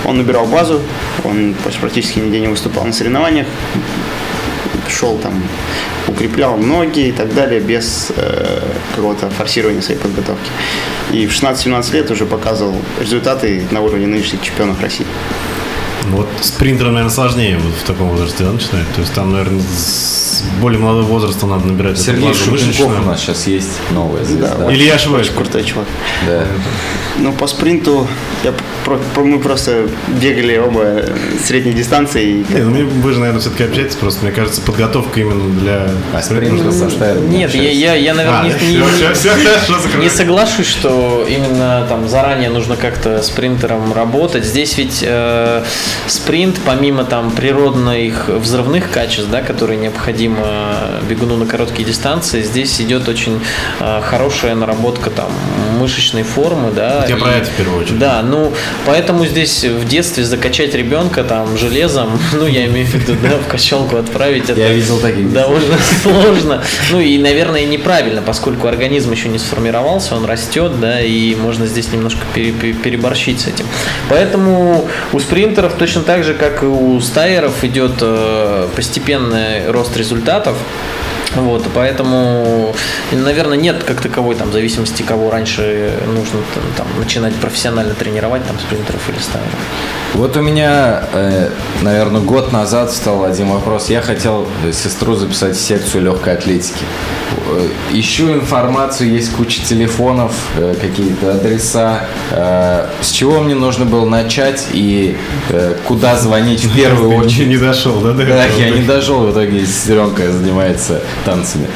он 0.06 0.18
набирал 0.18 0.46
базу, 0.46 0.82
он 1.24 1.56
практически 1.80 2.20
нигде 2.20 2.40
не 2.40 2.48
выступал 2.48 2.86
на 2.86 2.94
соревнованиях, 2.94 3.48
шел 4.90 5.18
там, 5.18 5.42
укреплял 6.08 6.58
ноги 6.58 7.08
и 7.08 7.12
так 7.12 7.34
далее, 7.34 7.60
без 7.60 8.12
э, 8.16 8.62
какого-то 8.96 9.30
форсирования 9.30 9.82
своей 9.82 10.00
подготовки. 10.00 10.50
И 11.12 11.28
в 11.28 11.32
16-17 11.32 11.94
лет 11.94 12.12
уже 12.12 12.26
показывал 12.26 12.76
результаты 13.00 13.64
на 13.72 13.82
уровне 13.82 14.08
нынешних 14.08 14.42
чемпионов 14.42 14.82
России. 14.82 15.06
Ну, 16.08 16.18
Вот 16.18 16.30
спринтерам, 16.42 16.94
наверное, 16.94 17.14
сложнее 17.14 17.58
вот 17.58 17.74
в 17.74 17.84
таком 17.84 18.10
возрасте 18.10 18.44
да, 18.44 18.52
начинать. 18.52 18.92
То 18.94 19.02
есть 19.02 19.14
там, 19.14 19.32
наверное, 19.32 19.62
более 20.62 20.80
молодого 20.80 21.06
возраста 21.08 21.46
надо 21.46 21.68
набирать 21.68 22.00
Сергей 22.00 22.34
Шубенков 22.34 23.00
у 23.04 23.06
нас 23.10 23.20
сейчас 23.22 23.48
есть 23.48 23.70
новая 23.92 24.24
звезда. 24.24 24.56
вот. 24.58 24.72
Или 24.72 24.84
я 24.84 24.96
ошибаюсь? 24.96 25.28
Очень 25.28 25.38
крутой 25.38 25.64
чувак. 25.64 25.86
Да. 26.28 26.46
Ну, 27.18 27.34
по 27.34 27.48
спринту 27.48 28.08
я 28.44 28.54
про- 28.86 28.98
про- 29.14 29.24
мы 29.26 29.40
просто 29.40 29.88
бегали 30.22 30.58
оба 30.58 31.04
средней 31.44 31.74
дистанции. 31.74 32.44
и 32.50 32.54
Не, 32.54 32.62
ну, 32.62 32.88
вы 33.02 33.12
же, 33.14 33.20
наверное, 33.20 33.42
все-таки 33.42 33.64
общаетесь 33.66 33.96
просто. 33.96 34.24
Мне 34.24 34.32
кажется, 34.34 34.62
подготовка 34.62 35.20
именно 35.20 35.50
для... 35.60 35.88
А 36.14 36.22
спринтер 36.22 36.72
со 36.72 36.90
Штайром 36.90 37.30
Нет, 37.30 37.54
я, 37.54 37.72
я, 37.72 37.94
я, 37.96 38.12
А, 38.12 38.16
наверное, 38.16 38.44
не, 38.62 38.76
не- 38.78 38.84
все, 38.84 39.14
все, 39.14 39.30
хорошо, 39.32 39.98
Не 40.02 40.10
соглашусь, 40.10 40.68
что 40.68 41.26
именно 41.28 41.86
там 41.90 42.08
заранее 42.08 42.50
нужно 42.50 42.76
как-то 42.78 43.22
спринтером 43.22 43.92
работать. 43.94 44.46
Здесь 44.46 44.78
ведь 44.78 45.04
э, 45.06 45.64
спринт, 46.08 46.58
помимо 46.66 47.04
там 47.04 47.32
природных 47.32 48.30
взрывных 48.30 48.90
качеств, 48.92 49.30
да, 49.30 49.42
которые 49.42 49.78
необходимы 49.80 50.39
бегуну 51.10 51.38
на 51.38 51.46
короткие 51.46 51.86
дистанции, 51.86 52.42
здесь 52.42 52.80
идет 52.82 53.08
очень 53.08 53.42
э, 53.80 54.02
хорошая 54.02 54.56
наработка 54.56 55.10
там 55.10 55.30
мышечной 55.80 56.24
формы, 56.24 56.72
да. 56.72 57.06
Я 57.08 57.16
и- 57.16 57.20
про 57.20 57.30
это 57.32 57.46
в 57.46 57.54
первую 57.56 57.82
очередь. 57.84 58.00
Да, 58.00 58.22
ну 58.22 58.54
поэтому 58.86 59.26
здесь 59.26 59.64
в 59.64 59.88
детстве 59.88 60.24
закачать 60.24 60.76
ребенка 60.76 61.24
там 61.24 61.58
железом, 61.58 62.20
ну 62.34 62.46
я 62.46 62.66
имею 62.66 62.86
в 62.86 62.94
виду, 62.94 63.16
да, 63.22 63.38
в 63.38 63.48
качалку 63.48 63.98
отправить. 63.98 64.50
это 64.50 64.60
Я 64.60 64.74
видел 64.74 65.00
таких 65.00 65.32
довольно 65.34 65.78
сложно. 66.04 66.62
Ну 66.92 67.00
и, 67.00 67.18
наверное, 67.18 67.66
неправильно, 67.66 68.22
поскольку 68.22 68.68
организм 68.68 69.12
еще 69.12 69.30
не 69.30 69.40
сформировался, 69.40 70.16
он 70.16 70.26
растет, 70.26 70.80
да, 70.80 71.02
и 71.02 71.36
можно 71.36 71.66
здесь 71.66 71.92
немножко 71.92 72.20
пере- 72.34 72.52
пере- 72.52 72.74
переборщить 72.74 73.40
с 73.42 73.48
этим. 73.48 73.66
Поэтому 74.10 74.88
у 75.14 75.20
спринтеров 75.20 75.74
точно 75.74 76.02
так 76.02 76.24
же, 76.24 76.34
как 76.34 76.64
и 76.64 76.66
у 76.66 77.00
стайеров, 77.02 77.64
идет 77.64 77.94
э, 78.02 78.68
постепенный 78.76 79.70
рост 79.72 79.96
результатов. 79.98 80.58
Вот, 81.36 81.66
поэтому, 81.74 82.74
наверное, 83.12 83.58
нет 83.58 83.84
как 83.84 84.02
таковой 84.02 84.36
там 84.36 84.52
зависимости, 84.52 85.04
кого 85.04 85.30
раньше 85.30 85.94
нужно 86.08 86.40
там, 86.76 86.88
начинать 86.98 87.36
профессионально 87.36 87.94
тренировать, 87.94 88.46
там, 88.46 88.58
спринтеров 88.60 89.08
или 89.10 89.20
стайеров. 89.20 89.60
Вот 90.14 90.36
у 90.38 90.42
меня, 90.42 91.04
э, 91.14 91.50
наверное, 91.82 92.22
год 92.22 92.52
назад 92.52 92.92
стал 92.92 93.26
один 93.26 93.50
вопрос. 93.50 93.90
Я 93.90 94.02
хотел 94.02 94.48
сестру 94.74 95.16
записать 95.16 95.56
в 95.56 95.62
секцию 95.62 96.04
легкой 96.04 96.34
атлетики. 96.34 96.84
Э, 97.48 97.68
ищу 97.94 98.34
информацию, 98.34 99.12
есть 99.12 99.32
куча 99.34 99.62
телефонов, 99.64 100.34
э, 100.58 100.76
какие-то 100.82 101.36
адреса. 101.36 102.02
С 103.02 103.12
чего 103.12 103.40
мне 103.40 103.56
нужно 103.56 103.86
было 103.86 104.06
начать 104.06 104.68
и 104.72 105.16
куда 105.88 106.18
звонить 106.18 106.66
в 106.66 106.76
первую 106.76 107.16
очередь? 107.16 107.48
не 107.48 107.58
дошел, 107.58 108.00
да? 108.02 108.14
Да, 108.14 108.46
я 108.46 108.72
не 108.72 108.82
дошел, 108.82 109.26
в 109.26 109.32
итоге 109.32 109.66
сестренка 109.66 110.32
занимается 110.32 111.02
танцами. 111.26 111.68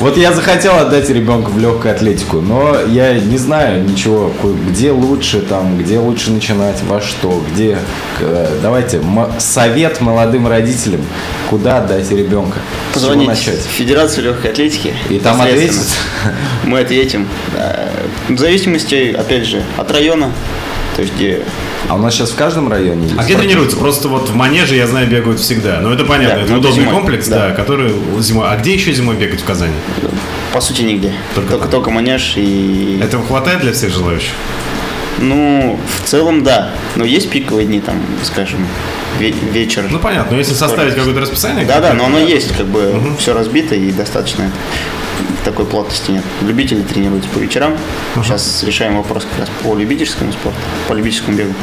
Вот 0.00 0.16
я 0.16 0.32
захотел 0.32 0.76
отдать 0.76 1.08
ребенка 1.08 1.50
в 1.50 1.58
легкую 1.58 1.94
атлетику, 1.94 2.40
но 2.40 2.76
я 2.88 3.14
не 3.14 3.38
знаю 3.38 3.84
ничего, 3.84 4.32
где 4.68 4.90
лучше 4.90 5.40
там, 5.40 5.78
где 5.78 5.98
лучше 5.98 6.32
начинать, 6.32 6.82
во 6.82 7.00
что, 7.00 7.42
где. 7.52 7.78
Давайте 8.60 9.00
совет 9.38 10.00
молодым 10.00 10.48
родителям, 10.48 11.00
куда 11.48 11.78
отдать 11.78 12.10
ребенка. 12.10 12.58
Позвонить 12.92 13.28
начать? 13.28 13.60
в 13.60 13.70
Федерацию 13.70 14.24
легкой 14.24 14.50
атлетики. 14.50 14.92
И 15.10 15.18
там 15.18 15.40
ответят? 15.40 15.86
Мы 16.64 16.80
ответим. 16.80 17.28
В 18.28 18.38
зависимости, 18.38 19.14
опять 19.16 19.46
же, 19.46 19.62
от 19.76 19.90
района, 19.92 20.32
то 20.96 21.02
есть 21.02 21.14
где 21.14 21.42
а 21.88 21.94
у 21.94 21.98
нас 21.98 22.14
сейчас 22.14 22.30
в 22.30 22.36
каждом 22.36 22.68
районе 22.68 23.04
есть. 23.04 23.18
А 23.18 23.24
где 23.24 23.36
тренируются? 23.36 23.76
Просто 23.76 24.08
вот 24.08 24.28
в 24.28 24.34
манеже, 24.34 24.74
я 24.74 24.86
знаю, 24.86 25.08
бегают 25.08 25.40
всегда. 25.40 25.80
Но 25.80 25.92
это 25.92 26.04
понятно, 26.04 26.36
да, 26.36 26.42
это 26.44 26.56
удобный 26.56 26.84
зимой. 26.84 26.94
комплекс, 26.94 27.28
да. 27.28 27.48
да, 27.48 27.54
который 27.54 27.92
зимой. 28.20 28.46
А 28.48 28.56
где 28.56 28.74
еще 28.74 28.92
зимой 28.92 29.16
бегать 29.16 29.40
в 29.40 29.44
Казани? 29.44 29.74
По 30.52 30.60
сути, 30.60 30.82
нигде. 30.82 31.12
Только, 31.34 31.52
только, 31.52 31.68
только 31.68 31.90
манеж 31.90 32.34
и. 32.36 33.00
Этого 33.02 33.24
хватает 33.26 33.60
для 33.60 33.72
всех 33.72 33.92
желающих? 33.92 34.32
Ну, 35.18 35.78
в 36.02 36.08
целом, 36.08 36.42
да. 36.42 36.70
Но 36.96 37.04
есть 37.04 37.30
пиковые 37.30 37.66
дни, 37.66 37.80
там, 37.80 37.96
скажем, 38.22 38.66
вечер. 39.18 39.86
Ну, 39.90 39.98
понятно. 39.98 40.32
Но 40.32 40.38
если 40.38 40.54
составить 40.54 40.94
какое-то 40.94 41.20
расписание... 41.20 41.64
Да, 41.64 41.80
да, 41.80 41.92
но 41.94 42.06
оно 42.06 42.18
есть, 42.18 42.56
как 42.56 42.66
бы, 42.66 42.90
угу. 42.90 43.16
все 43.18 43.32
разбито 43.34 43.74
и 43.74 43.92
достаточно 43.92 44.50
такой 45.44 45.66
плотности 45.66 46.10
нет. 46.10 46.24
Любители 46.42 46.82
тренируются 46.82 47.28
по 47.30 47.38
вечерам. 47.38 47.76
Uh-huh. 48.16 48.24
Сейчас 48.24 48.62
решаем 48.64 48.96
вопрос 48.96 49.26
как 49.30 49.40
раз 49.40 49.50
по 49.62 49.76
любительскому 49.76 50.32
спорту, 50.32 50.58
по 50.88 50.94
любительскому 50.94 51.36
бегу. 51.36 51.54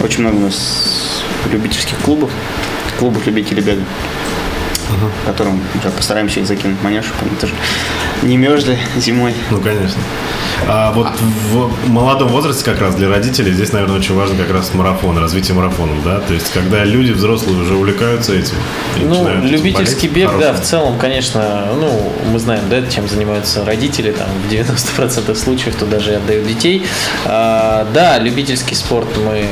Очень 0.00 0.20
много 0.20 0.36
у 0.36 0.40
нас 0.40 1.22
любительских 1.50 1.98
клубов, 1.98 2.30
клубов 2.98 3.26
любителей 3.26 3.62
бега, 3.62 3.82
uh-huh. 4.90 5.26
которым 5.26 5.60
уже 5.78 5.90
постараемся 5.90 6.40
их 6.40 6.46
закинуть 6.46 6.82
манеж, 6.82 7.04
чтобы 7.06 7.30
они 7.30 7.36
тоже 7.36 7.54
не 8.22 8.36
мерзли 8.36 8.78
зимой. 8.96 9.34
Ну, 9.50 9.60
конечно. 9.60 10.00
А 10.68 10.92
вот 10.92 11.08
в 11.50 11.88
молодом 11.88 12.28
возрасте 12.28 12.64
как 12.64 12.80
раз 12.80 12.94
для 12.94 13.08
родителей 13.08 13.52
здесь, 13.52 13.72
наверное, 13.72 13.98
очень 13.98 14.14
важно 14.14 14.36
как 14.36 14.50
раз 14.52 14.72
марафон, 14.74 15.18
развитие 15.18 15.54
марафонов, 15.54 16.02
да? 16.04 16.20
То 16.20 16.34
есть, 16.34 16.50
когда 16.52 16.84
люди 16.84 17.12
взрослые 17.12 17.60
уже 17.60 17.74
увлекаются 17.74 18.34
этим. 18.34 18.56
Ну, 18.96 19.28
любительский 19.42 20.08
бег, 20.08 20.30
хорошим. 20.30 20.40
да, 20.40 20.58
в 20.58 20.62
целом, 20.62 20.98
конечно, 20.98 21.68
ну, 21.78 22.12
мы 22.32 22.38
знаем, 22.38 22.64
да, 22.68 22.82
чем 22.86 23.06
занимаются 23.08 23.64
родители, 23.64 24.12
там, 24.12 24.28
в 24.48 24.52
90% 24.52 25.34
случаев, 25.34 25.74
то 25.76 25.86
даже 25.86 26.12
и 26.12 26.14
отдают 26.14 26.46
детей. 26.46 26.84
А, 27.26 27.86
да, 27.92 28.18
любительский 28.18 28.74
спорт 28.74 29.08
мы 29.24 29.46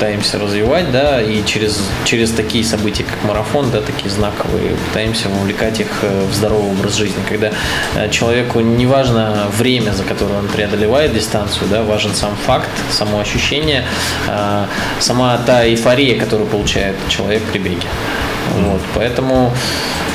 пытаемся 0.00 0.38
развивать, 0.38 0.90
да, 0.92 1.20
и 1.20 1.44
через, 1.44 1.78
через 2.06 2.30
такие 2.30 2.64
события, 2.64 3.04
как 3.04 3.22
марафон, 3.22 3.70
да, 3.70 3.82
такие 3.82 4.08
знаковые, 4.08 4.74
пытаемся 4.88 5.28
вовлекать 5.28 5.78
их 5.78 5.88
э, 6.00 6.24
в 6.24 6.34
здоровый 6.34 6.70
образ 6.70 6.94
жизни, 6.94 7.22
когда 7.28 7.50
э, 7.96 8.08
человеку 8.08 8.60
не 8.60 8.86
важно 8.86 9.46
время, 9.58 9.92
за 9.92 10.04
которое 10.04 10.38
он 10.38 10.48
преодолевает 10.48 11.12
дистанцию, 11.12 11.68
да, 11.68 11.82
важен 11.82 12.14
сам 12.14 12.34
факт, 12.46 12.70
само 12.90 13.20
ощущение, 13.20 13.84
э, 14.26 14.64
сама 15.00 15.38
та 15.44 15.66
эйфория, 15.66 16.18
которую 16.18 16.48
получает 16.48 16.96
человек 17.10 17.42
при 17.52 17.58
беге. 17.58 17.86
Вот, 18.56 18.80
поэтому 18.94 19.52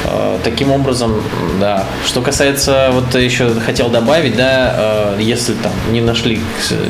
э, 0.05 0.39
таким 0.43 0.71
образом, 0.71 1.23
да. 1.59 1.85
Что 2.05 2.21
касается, 2.21 2.89
вот 2.91 3.15
еще 3.15 3.49
хотел 3.61 3.89
добавить, 3.89 4.35
да, 4.35 5.15
э, 5.17 5.21
если 5.21 5.53
там 5.53 5.71
не 5.91 6.01
нашли 6.01 6.41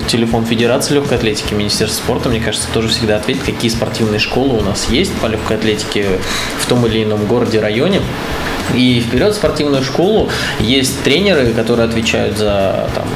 телефон 0.08 0.46
Федерации 0.46 0.96
легкой 0.96 1.18
атлетики, 1.18 1.54
Министерства 1.54 2.04
спорта, 2.04 2.30
мне 2.30 2.40
кажется, 2.40 2.68
тоже 2.74 2.85
всегда 2.88 3.18
ответить, 3.18 3.44
какие 3.44 3.70
спортивные 3.70 4.20
школы 4.20 4.58
у 4.58 4.62
нас 4.62 4.88
есть 4.90 5.14
по 5.16 5.28
легкой 5.28 5.58
атлетике 5.58 6.20
в 6.60 6.66
том 6.68 6.86
или 6.86 7.04
ином 7.04 7.26
городе, 7.26 7.60
районе. 7.60 8.02
И 8.74 9.00
вперед 9.00 9.34
в 9.34 9.36
спортивную 9.36 9.84
школу 9.84 10.30
есть 10.60 11.04
тренеры, 11.04 11.54
которые 11.54 11.88
отвечают 11.88 12.38
за 12.38 12.90
там, 12.96 13.08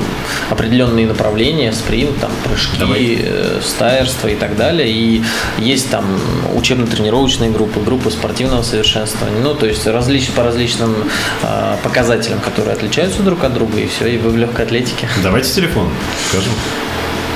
определенные 0.50 1.08
направления, 1.08 1.74
спринт, 1.74 2.20
там, 2.20 2.32
прыжки, 2.44 2.78
Давай. 2.78 3.18
Э, 3.20 3.60
стайерство 3.64 4.28
и 4.28 4.36
так 4.36 4.56
далее. 4.56 4.90
И 4.90 5.24
есть 5.58 5.90
там 5.90 6.06
учебно-тренировочные 6.54 7.50
группы, 7.50 7.80
группы 7.80 8.12
спортивного 8.12 8.62
совершенствования. 8.62 9.42
Ну, 9.42 9.56
то 9.56 9.66
есть 9.66 9.88
различ, 9.88 10.30
по 10.30 10.44
различным 10.44 10.96
э, 11.42 11.76
показателям, 11.84 12.40
которые 12.40 12.74
отличаются 12.74 13.24
друг 13.24 13.44
от 13.44 13.54
друга, 13.54 13.80
и 13.80 13.88
все, 13.88 14.08
и 14.08 14.18
вы 14.18 14.30
в 14.30 14.38
легкой 14.38 14.66
атлетике. 14.66 15.10
Давайте 15.24 15.52
телефон 15.52 15.90
скажем 16.30 16.52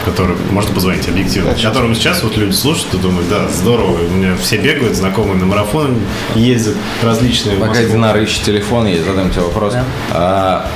который 0.05 0.35
можно 0.51 0.73
позвонить 0.73 1.07
объективно, 1.07 1.49
Конечно. 1.49 1.69
которому 1.69 1.95
сейчас 1.95 2.23
вот 2.23 2.37
люди 2.37 2.53
слушают 2.53 2.93
и 2.93 2.97
думают, 2.97 3.29
да, 3.29 3.47
здорово, 3.49 3.97
у 4.05 4.09
меня 4.09 4.35
все 4.35 4.57
бегают, 4.57 4.95
знакомые 4.95 5.35
на 5.35 5.45
марафон 5.45 5.99
ездят, 6.35 6.75
различные. 7.01 7.57
Пока 7.57 7.83
Динара 7.83 8.21
ищет 8.21 8.43
телефон, 8.43 8.87
я 8.87 9.03
задам 9.03 9.29
тебе 9.31 9.41
вопрос. 9.41 9.73
Да. 9.73 9.85
А, 10.11 10.67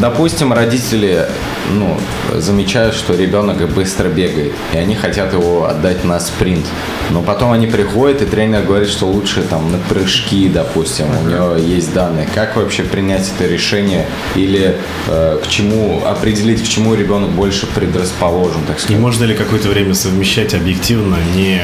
допустим, 0.00 0.52
родители 0.52 1.26
ну, 1.74 1.96
замечают, 2.34 2.94
что 2.94 3.14
ребенок 3.14 3.68
быстро 3.72 4.08
бегает, 4.08 4.52
и 4.72 4.76
они 4.76 4.94
хотят 4.94 5.32
его 5.32 5.66
отдать 5.66 6.04
на 6.04 6.20
спринт. 6.20 6.66
Но 7.10 7.22
потом 7.22 7.52
они 7.52 7.66
приходят, 7.66 8.22
и 8.22 8.24
тренер 8.24 8.62
говорит, 8.62 8.88
что 8.88 9.06
лучше 9.06 9.42
там 9.42 9.70
на 9.72 9.78
прыжки, 9.78 10.48
допустим, 10.48 11.06
у 11.24 11.28
него 11.28 11.56
есть 11.56 11.92
данные. 11.92 12.28
Как 12.34 12.56
вообще 12.56 12.82
принять 12.82 13.30
это 13.36 13.48
решение 13.48 14.06
или 14.36 14.76
э, 15.08 15.38
к 15.42 15.48
чему 15.48 16.02
определить, 16.06 16.62
к 16.62 16.68
чему 16.68 16.94
ребенок 16.94 17.30
больше 17.30 17.66
предрасположен, 17.66 18.60
так 18.66 18.78
сказать? 18.78 18.96
И 18.96 19.00
можно 19.00 19.24
ли 19.24 19.34
какое-то 19.34 19.68
время 19.68 19.94
совмещать 19.94 20.54
объективно, 20.54 21.16
не 21.34 21.62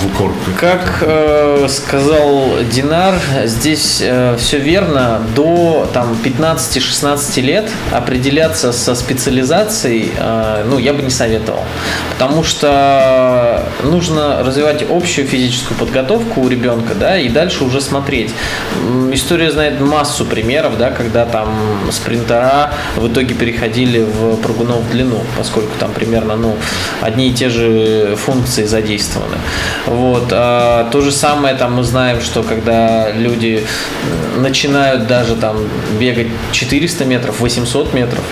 в 0.00 0.06
укор? 0.06 0.32
Как 0.58 0.98
э, 1.02 1.66
сказал 1.68 2.50
Динар, 2.72 3.14
здесь 3.44 4.00
э, 4.02 4.36
все 4.38 4.58
верно. 4.58 5.22
До 5.34 5.88
там 5.92 6.16
15-16 6.24 7.40
лет 7.42 7.70
определяться 7.92 8.72
со 8.72 8.94
специализацией, 8.94 9.45
э, 10.16 10.64
ну, 10.68 10.78
я 10.78 10.92
бы 10.92 11.02
не 11.02 11.10
советовал. 11.10 11.64
Потому 12.12 12.42
что 12.44 13.62
нужно 13.82 14.42
развивать 14.42 14.84
общую 14.88 15.26
физическую 15.26 15.78
подготовку 15.78 16.40
у 16.40 16.48
ребенка, 16.48 16.94
да, 16.94 17.18
и 17.18 17.28
дальше 17.28 17.64
уже 17.64 17.80
смотреть. 17.80 18.32
История 19.12 19.50
знает 19.50 19.80
массу 19.80 20.24
примеров, 20.24 20.78
да, 20.78 20.90
когда 20.90 21.24
там 21.24 21.48
спринтера 21.90 22.70
в 22.96 23.08
итоге 23.08 23.34
переходили 23.34 24.00
в 24.00 24.36
прыгунов 24.36 24.80
в 24.80 24.90
длину, 24.90 25.22
поскольку 25.36 25.70
там 25.78 25.92
примерно, 25.92 26.36
ну, 26.36 26.56
одни 27.00 27.28
и 27.28 27.32
те 27.32 27.48
же 27.48 28.16
функции 28.16 28.64
задействованы. 28.64 29.36
Вот. 29.86 30.28
А 30.30 30.88
то 30.90 31.00
же 31.00 31.12
самое 31.12 31.54
там 31.54 31.74
мы 31.74 31.84
знаем, 31.84 32.20
что 32.20 32.42
когда 32.42 33.10
люди 33.12 33.64
начинают 34.36 35.06
даже 35.06 35.34
там 35.36 35.56
бегать 35.98 36.28
400 36.52 37.04
метров, 37.04 37.40
800 37.40 37.94
метров, 37.94 38.24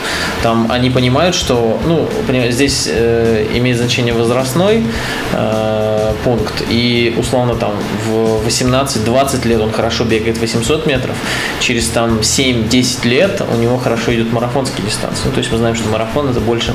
там 0.43 0.69
они 0.71 0.91
понимают, 0.95 1.35
что, 1.35 1.81
ну, 1.87 2.09
здесь 2.51 2.89
э, 2.91 3.47
имеет 3.55 3.77
значение 3.77 4.15
возрастной 4.15 4.87
э, 5.33 6.13
пункт, 6.25 6.63
и 6.71 7.15
условно 7.19 7.55
там 7.57 7.73
в 8.07 8.47
18-20 8.47 9.49
лет 9.49 9.61
он 9.61 9.73
хорошо 9.73 10.05
бегает 10.05 10.39
800 10.39 10.87
метров, 10.87 11.17
через 11.61 11.89
там 11.89 12.21
7-10 12.21 13.09
лет 13.09 13.43
у 13.53 13.57
него 13.57 13.77
хорошо 13.77 14.15
идут 14.15 14.33
марафонские 14.33 14.87
дистанции. 14.87 15.23
Ну, 15.27 15.33
то 15.33 15.39
есть 15.39 15.51
мы 15.53 15.59
знаем, 15.59 15.75
что 15.75 15.89
марафон 15.89 16.31
это 16.31 16.41
больше 16.41 16.73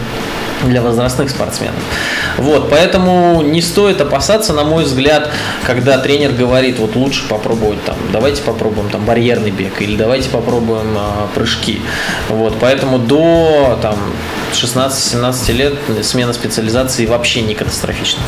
для 0.64 0.82
возрастных 0.82 1.30
спортсменов. 1.30 1.82
Вот, 2.38 2.70
поэтому 2.70 3.42
не 3.42 3.62
стоит 3.62 4.02
опасаться, 4.02 4.54
на 4.54 4.64
мой 4.64 4.84
взгляд, 4.84 5.30
когда 5.66 5.98
тренер 5.98 6.32
говорит, 6.32 6.80
вот 6.80 6.96
лучше 6.96 7.28
попробовать 7.28 7.84
там, 7.86 7.96
давайте 8.12 8.42
попробуем 8.42 8.90
там 8.90 9.06
барьерный 9.06 9.52
бег 9.52 9.82
или 9.82 9.96
давайте 9.96 10.30
попробуем 10.30 10.96
а, 10.98 11.28
прыжки. 11.34 11.82
Вот, 12.30 12.58
поэтому 12.60 13.00
до 13.00 13.80
там 13.82 13.98
16-17 14.52 15.54
лет 15.54 15.74
смена 16.04 16.34
специализации 16.34 17.06
вообще 17.06 17.42
не 17.42 17.56
катастрофична. 17.56 18.22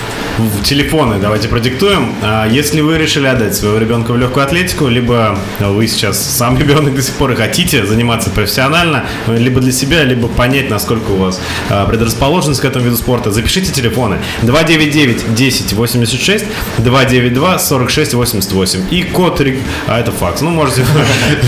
Телефоны 0.64 1.20
давайте 1.20 1.48
продиктуем. 1.48 2.16
А 2.22 2.48
если 2.48 2.82
вы 2.82 2.98
решили 2.98 3.28
отдать 3.28 3.56
своего 3.56 3.78
ребенка 3.78 4.12
в 4.12 4.18
легкую 4.18 4.46
атлетику, 4.46 4.88
либо 4.88 5.38
вы 5.60 5.88
сейчас 5.88 6.20
сам 6.20 6.58
ребенок 6.60 6.96
до 6.96 7.02
сих 7.02 7.16
пор 7.16 7.32
и 7.32 7.36
хотите 7.36 7.86
заниматься 7.86 8.30
профессионально, 8.30 9.06
либо 9.28 9.60
для 9.62 9.72
себя, 9.72 10.04
либо 10.04 10.28
понять, 10.28 10.70
насколько 10.70 11.12
у 11.12 11.18
вас 11.18 11.40
а, 11.70 11.86
предрасположенность 11.86 12.62
к 12.62 12.66
этому 12.66 12.86
виду 12.86 12.98
спорта, 12.98 13.32
запишите 13.32 13.72
телефоны 13.72 14.20
299 14.44 15.36
10 15.36 15.74
86 15.74 16.46
292 16.78 17.60
46 17.60 18.14
88 18.14 18.80
и 18.92 19.04
код, 19.04 19.42
а 19.88 20.00
это 20.00 20.12
факс. 20.12 20.42
Ну, 20.42 20.50
можете 20.52 20.86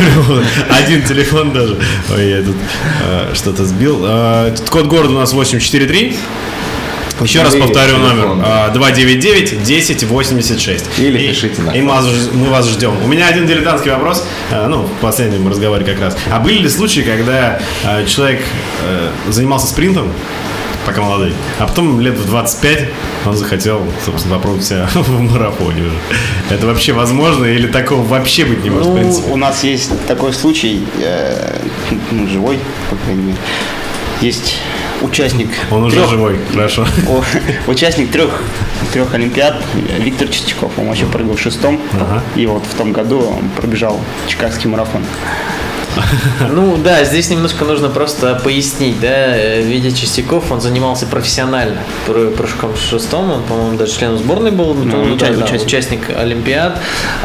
один 0.84 1.04
телефон 1.04 1.52
даже. 1.52 1.78
Ой, 2.16 2.30
я 2.30 2.42
тут 2.42 2.56
а, 3.04 3.32
что-то 3.36 3.66
сбил. 3.66 4.04
А, 4.66 4.72
код 4.72 4.88
города 4.88 5.14
у 5.14 5.18
нас 5.18 5.34
843. 5.34 6.16
Еще 7.22 7.42
раз 7.42 7.56
повторю 7.56 7.98
номер. 7.98 8.72
299 8.74 9.64
10 9.64 10.04
86. 10.04 10.86
Или 11.00 11.20
и, 11.20 11.28
пишите 11.30 11.62
на 11.62 11.72
И 11.72 11.82
мы 11.82 11.90
вас, 11.90 12.06
мы 12.34 12.50
вас 12.50 12.68
ждем. 12.68 12.94
У 13.04 13.08
меня 13.08 13.28
один 13.28 13.46
дилетантский 13.46 13.92
вопрос. 13.92 14.26
А, 14.52 14.68
ну, 14.68 14.84
в 14.84 15.00
последнем 15.00 15.48
разговоре 15.48 15.86
как 15.86 16.00
раз. 16.00 16.18
А 16.32 16.40
были 16.40 16.60
ли 16.60 16.70
случаи, 16.70 17.02
когда 17.02 17.60
а, 17.84 18.04
человек 18.06 18.42
э, 18.84 19.12
занимался 19.30 19.68
спринтом, 19.68 20.12
пока 20.86 21.02
молодой. 21.02 21.34
А 21.60 21.68
потом 21.68 22.00
лет 22.02 22.18
в 22.18 22.26
25 22.26 22.90
он 23.26 23.38
захотел, 23.38 23.82
собственно, 24.06 24.36
попробовать 24.36 24.66
себя 24.66 24.88
в 24.94 25.22
марафоне 25.22 25.84
уже. 25.84 25.98
Это 26.50 26.66
вообще 26.66 26.94
возможно 26.94 27.46
или 27.46 27.68
такого 27.68 28.04
вообще 28.04 28.46
быть 28.46 28.64
не 28.64 28.70
может? 28.70 28.88
Ну, 28.88 29.34
у 29.34 29.38
нас 29.38 29.64
есть 29.64 29.92
такой 30.08 30.34
случай, 30.34 30.84
э, 31.00 31.60
ну, 32.12 32.28
живой, 32.28 32.60
по 32.90 32.96
крайней 32.98 33.24
мере. 33.24 33.38
Есть 34.24 34.56
участник. 35.02 35.50
Он 35.70 35.84
уже 35.84 35.98
трех, 35.98 36.10
живой, 36.10 36.40
хорошо. 36.54 36.88
Участник 37.68 38.10
трех, 38.10 38.42
трех 38.94 39.14
Олимпиад, 39.14 39.62
Виктор 40.00 40.30
Чистяков. 40.30 40.72
Он 40.80 40.88
вообще 40.88 41.06
прыгал 41.06 41.36
в 41.36 41.42
шестом. 41.42 41.82
Ага. 41.92 42.24
И 42.38 42.46
вот 42.46 42.64
в 42.66 42.74
том 42.76 42.94
году 42.94 43.20
он 43.20 43.50
пробежал 43.50 44.00
Чикагский 44.28 44.70
марафон. 44.70 45.04
Ну 46.50 46.78
да, 46.78 47.04
здесь 47.04 47.30
немножко 47.30 47.66
нужно 47.66 47.90
просто 47.90 48.40
пояснить, 48.44 49.00
да, 49.00 49.60
Витя 49.60 49.96
Чистяков, 49.96 50.52
он 50.52 50.62
занимался 50.62 51.06
профессионально 51.06 51.78
прыжком 52.06 52.76
шестом, 52.76 53.32
он, 53.32 53.44
по-моему, 53.44 53.78
даже 53.78 53.94
членом 53.94 54.18
сборной 54.18 54.52
был, 54.52 54.74
ну, 54.74 54.84
ну, 54.84 55.16
да, 55.16 55.28
участник. 55.28 55.66
участник 55.66 56.02
Олимпиад, 56.18 56.80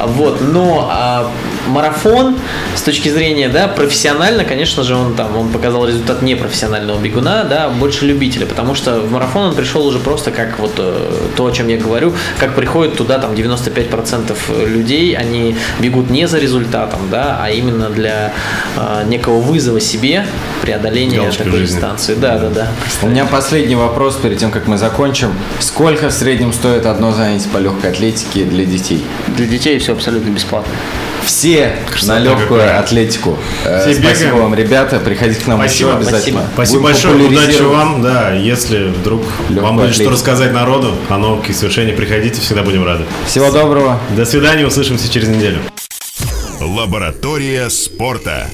вот, 0.04 0.40
но 0.40 0.88
а, 0.90 1.30
марафон 1.68 2.36
с 2.74 2.82
точки 2.82 3.08
зрения, 3.08 3.48
да, 3.48 3.68
профессионально, 3.68 4.44
конечно 4.44 4.82
же, 4.82 4.94
он 4.94 5.14
там, 5.14 5.36
он 5.36 5.48
показал 5.50 5.86
результат 5.86 6.22
непрофессионального 6.22 6.98
бегуна, 6.98 7.44
да, 7.44 7.68
больше 7.68 8.06
любителя, 8.06 8.46
потому 8.46 8.74
что 8.74 9.00
в 9.00 9.10
марафон 9.10 9.48
он 9.48 9.54
пришел 9.54 9.86
уже 9.86 9.98
просто 9.98 10.30
как 10.30 10.58
вот 10.58 10.74
э, 10.78 11.12
то, 11.36 11.46
о 11.46 11.50
чем 11.50 11.68
я 11.68 11.76
говорю, 11.76 12.14
как 12.38 12.54
приходит 12.54 12.96
туда 12.96 13.18
там 13.18 13.32
95% 13.32 14.66
людей, 14.66 15.14
они 15.14 15.56
бегут 15.80 16.10
не 16.10 16.26
за 16.26 16.38
результатом, 16.38 17.00
да, 17.10 17.38
а 17.40 17.50
именно 17.50 17.90
для 17.90 18.32
э, 18.76 19.04
некого 19.06 19.40
вызова 19.40 19.80
себе 19.80 20.26
преодоления 20.62 21.18
Галочка 21.18 21.44
такой 21.44 21.60
жизни. 21.60 21.74
дистанции. 21.76 22.14
Да, 22.14 22.38
да, 22.38 22.48
да. 22.50 22.68
У 23.02 23.06
меня 23.08 23.24
последний 23.26 23.74
вопрос 23.76 24.16
перед 24.16 24.38
тем, 24.38 24.50
как 24.50 24.66
мы 24.66 24.76
закончим. 24.78 25.32
Сколько 25.60 26.08
в 26.08 26.12
среднем 26.12 26.52
стоит 26.52 26.86
одно 26.86 27.12
занятие 27.12 27.48
по 27.48 27.58
легкой 27.58 27.90
атлетике 27.90 28.44
для 28.44 28.64
детей? 28.64 29.04
Для 29.36 29.46
детей 29.46 29.78
все 29.78 29.92
абсолютно 29.92 30.30
бесплатно. 30.30 30.72
Все 31.24 31.72
Красота 31.90 32.14
на 32.14 32.18
легкую 32.20 32.60
какая. 32.60 32.78
атлетику. 32.80 33.38
Э, 33.64 33.82
Все 33.82 33.94
спасибо 33.94 34.14
бегаем. 34.30 34.38
вам, 34.42 34.54
ребята. 34.54 34.98
Приходите 34.98 35.40
к 35.42 35.46
нам 35.46 35.58
спасибо, 35.60 35.90
еще 35.90 35.96
обязательно. 35.98 36.40
Спасибо, 36.54 36.80
спасибо 36.80 36.82
большое. 36.82 37.28
Удачи 37.28 37.62
вам. 37.62 38.02
Да, 38.02 38.32
если 38.32 38.84
вдруг 38.84 39.22
Легкую 39.48 39.62
вам 39.62 39.76
будет 39.76 39.86
атлетику. 39.90 40.04
что 40.04 40.12
рассказать 40.12 40.52
народу 40.52 40.94
о 41.10 41.18
новых 41.18 41.44
совершениях, 41.54 41.96
приходите, 41.96 42.40
всегда 42.40 42.62
будем 42.62 42.84
рады. 42.84 43.04
Всего 43.26 43.50
доброго. 43.50 44.00
До 44.16 44.24
свидания, 44.24 44.66
услышимся 44.66 45.10
через 45.12 45.28
неделю. 45.28 45.58
Лаборатория 46.68 47.70
спорта. 47.70 48.50